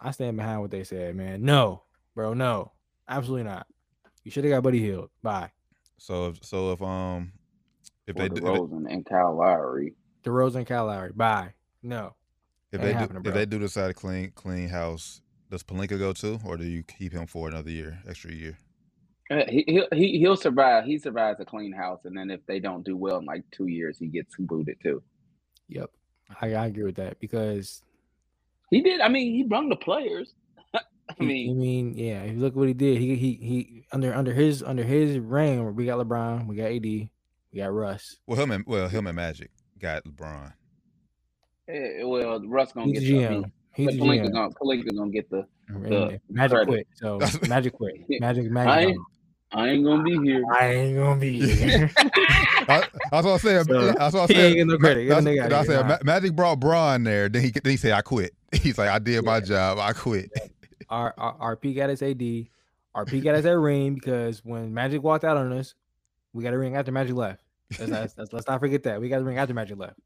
[0.00, 1.42] I stand behind what they said, man.
[1.42, 1.82] No,
[2.14, 2.72] bro, no.
[3.08, 3.66] Absolutely not.
[4.24, 5.10] You should have got Buddy Hield.
[5.22, 5.50] Bye.
[5.98, 7.32] So if so if um
[8.06, 9.94] if For they do, if DeRozan and Kyle Lowry.
[10.24, 11.12] DeRozan and Kyle Lowry.
[11.12, 11.54] Bye.
[11.82, 12.14] No.
[12.72, 15.20] if they do if they do decide to clean clean house,
[15.50, 18.58] does Pelinka go too, or do you keep him for another year, extra year?
[19.30, 20.84] Uh, He he'll, he he'll survive.
[20.84, 23.66] He survives a clean house, and then if they don't do well in like two
[23.66, 25.02] years, he gets booted too.
[25.68, 25.90] Yep.
[26.40, 27.82] I, I agree with that because
[28.70, 29.00] He did.
[29.00, 30.32] I mean, he brung the players.
[30.74, 30.80] I
[31.24, 34.32] mean, I mean, yeah, if you look what he did, he he he under under
[34.32, 37.10] his under his reign, we got LeBron, we got AD, we
[37.56, 38.16] got Russ.
[38.26, 39.50] Well, him and well him and Magic
[39.80, 40.52] got LeBron.
[41.68, 43.26] eh, well, Russ gonna He's get the the.
[43.26, 43.52] I GM.
[43.74, 44.32] He's the GM.
[44.32, 45.46] gonna Pelinka gonna get the.
[45.68, 46.68] The Magic credit.
[46.68, 46.86] quit.
[46.94, 47.18] So
[47.48, 47.94] Magic quit.
[48.20, 48.88] Magic I Magic.
[48.90, 48.98] ain't,
[49.52, 50.44] I ain't gonna be here.
[50.52, 51.90] I ain't gonna be here.
[51.96, 53.66] I, that's what I said.
[53.66, 54.44] So, that's what I he said.
[54.46, 55.04] ain't get no credit.
[55.06, 55.64] Get That's, the I here.
[55.64, 55.98] said Nah.
[56.04, 57.28] Magic brought Bron there.
[57.28, 58.32] Then he then he said I quit.
[58.62, 59.78] He's like I did my job.
[59.78, 60.30] I quit.
[60.88, 62.18] our, our RP got his AD.
[62.18, 65.74] RP got us that ring because when Magic walked out on us,
[66.32, 67.42] we got a ring after Magic left.
[67.78, 69.00] Let's, let's, let's, let's not forget that.
[69.00, 70.00] We got a ring after Magic left.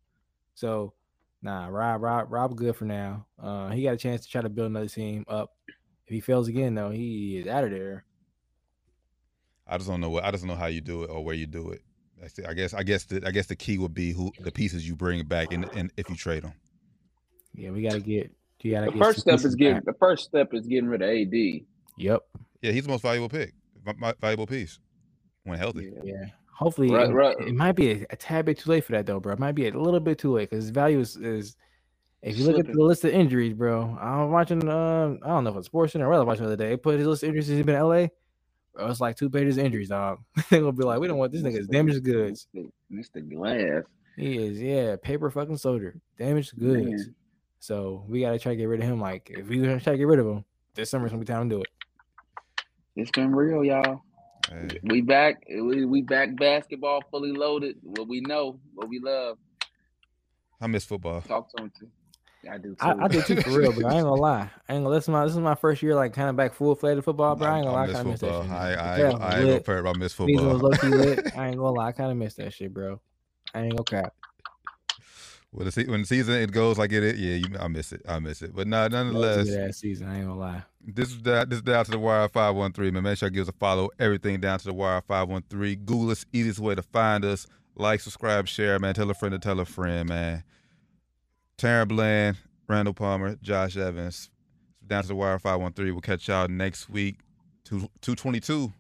[0.55, 0.93] So,
[1.41, 3.27] nah, Rob, Rob, Rob, good for now.
[3.43, 5.55] Uh, he got a chance to try to build another team up.
[6.07, 8.05] If he fails again, though, he is out of there.
[9.67, 11.35] I just don't know what I just don't know how you do it or where
[11.35, 11.81] you do it.
[12.21, 12.47] It.
[12.47, 14.95] I guess I guess the I guess the key would be who the pieces you
[14.97, 16.53] bring back and and if you trade them.
[17.55, 18.31] Yeah, we gotta get.
[18.61, 19.75] You gotta The get first step is getting.
[19.75, 19.85] back.
[19.85, 21.65] The first step is getting rid of AD.
[21.99, 22.23] Yep.
[22.63, 23.53] Yeah, he's the most valuable pick,
[23.85, 24.81] v- v- valuable piece
[25.45, 25.93] when healthy.
[25.95, 26.01] Yeah.
[26.05, 26.25] Yeah.
[26.57, 27.37] Hopefully, Right, it, right.
[27.41, 29.33] it might be a, a tad bit too late for that though, bro.
[29.35, 31.57] It might be a little bit too late because his value is, is
[32.23, 33.99] if you look at the list of injuries, bro.
[34.01, 34.67] I'm watching.
[34.69, 36.57] Um, I don't know if it's Sports Center or what I was watching the other
[36.57, 36.71] day.
[36.71, 38.07] They put his list of injuries since he's been in LA.
[38.75, 40.21] Bro, it's like two pages of injuries, dog.
[40.51, 42.47] They're gonna be like, we don't want this nigga's damaged goods.
[42.57, 42.71] Mr.
[42.91, 43.31] Mr.
[43.35, 43.83] Glass.
[44.17, 46.87] He is, yeah, paper fucking soldier, damaged goods.
[46.87, 47.15] Man.
[47.65, 49.01] So we gotta try to get rid of him.
[49.01, 50.45] Like, if we gonna try to get rid of him,
[50.75, 51.69] this summer's gonna be time to do it.
[52.95, 54.03] It's been real, y'all.
[54.51, 55.43] Hey, We back.
[55.49, 57.77] We, we back basketball fully loaded.
[57.83, 59.39] What we know, what we love.
[60.61, 61.23] I miss football.
[61.23, 61.89] Talk to him too.
[62.53, 62.77] I do too.
[62.81, 63.89] I, I do too, for real, bro.
[63.89, 64.51] I ain't gonna lie.
[64.69, 64.95] I ain't gonna.
[64.95, 67.35] This is my this is my first year, like kind of back full fledged football,
[67.35, 67.49] bro.
[67.49, 67.85] I ain't gonna lie.
[67.85, 68.43] I miss kind of miss that football.
[68.43, 68.53] shit.
[68.53, 69.87] I, I, Yeah, ain't- I ain't gonna lit.
[69.87, 70.71] I miss Season was football.
[70.71, 71.33] low key lit.
[71.39, 71.87] I ain't gonna lie.
[71.87, 73.01] I kind of miss that shit, bro.
[73.55, 74.13] I ain't gonna cap.
[75.55, 78.03] When the, when the season it goes like it, yeah, you, I miss it.
[78.09, 78.57] I miss it.
[78.57, 80.09] But nah, That was a nonetheless, ass season.
[80.09, 80.63] I ain't gonna lie.
[80.85, 81.49] This is that.
[81.49, 82.91] This is down to the wire five one three.
[82.91, 83.89] Man, make sure you give us a follow.
[84.01, 85.77] Everything down to the wire five one three.
[85.77, 86.27] Google us.
[86.33, 87.47] Easiest way to find us.
[87.77, 88.95] Like, subscribe, share, man.
[88.95, 90.43] Tell a friend to tell a friend, man.
[91.57, 92.37] Taryn Bland,
[92.69, 94.31] Randall Palmer, Josh Evans.
[94.85, 95.93] Down to the wire five one three.
[95.93, 97.21] We'll catch y'all next week.
[97.65, 98.73] Two two twenty two.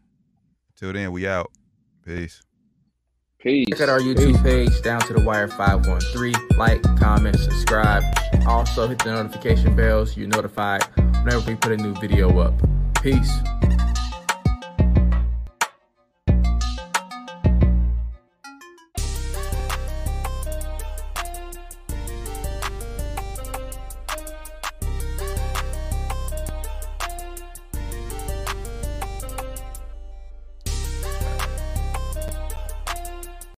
[0.77, 1.53] Till then, we out.
[2.05, 2.43] Peace.
[3.45, 3.67] Peace.
[3.69, 6.33] Check out our YouTube page, Down to the Wire 513.
[6.57, 8.03] Like, comment, subscribe.
[8.47, 10.17] Also, hit the notification bells.
[10.17, 10.83] You're notified
[11.23, 12.55] whenever we put a new video up.
[13.03, 13.31] Peace.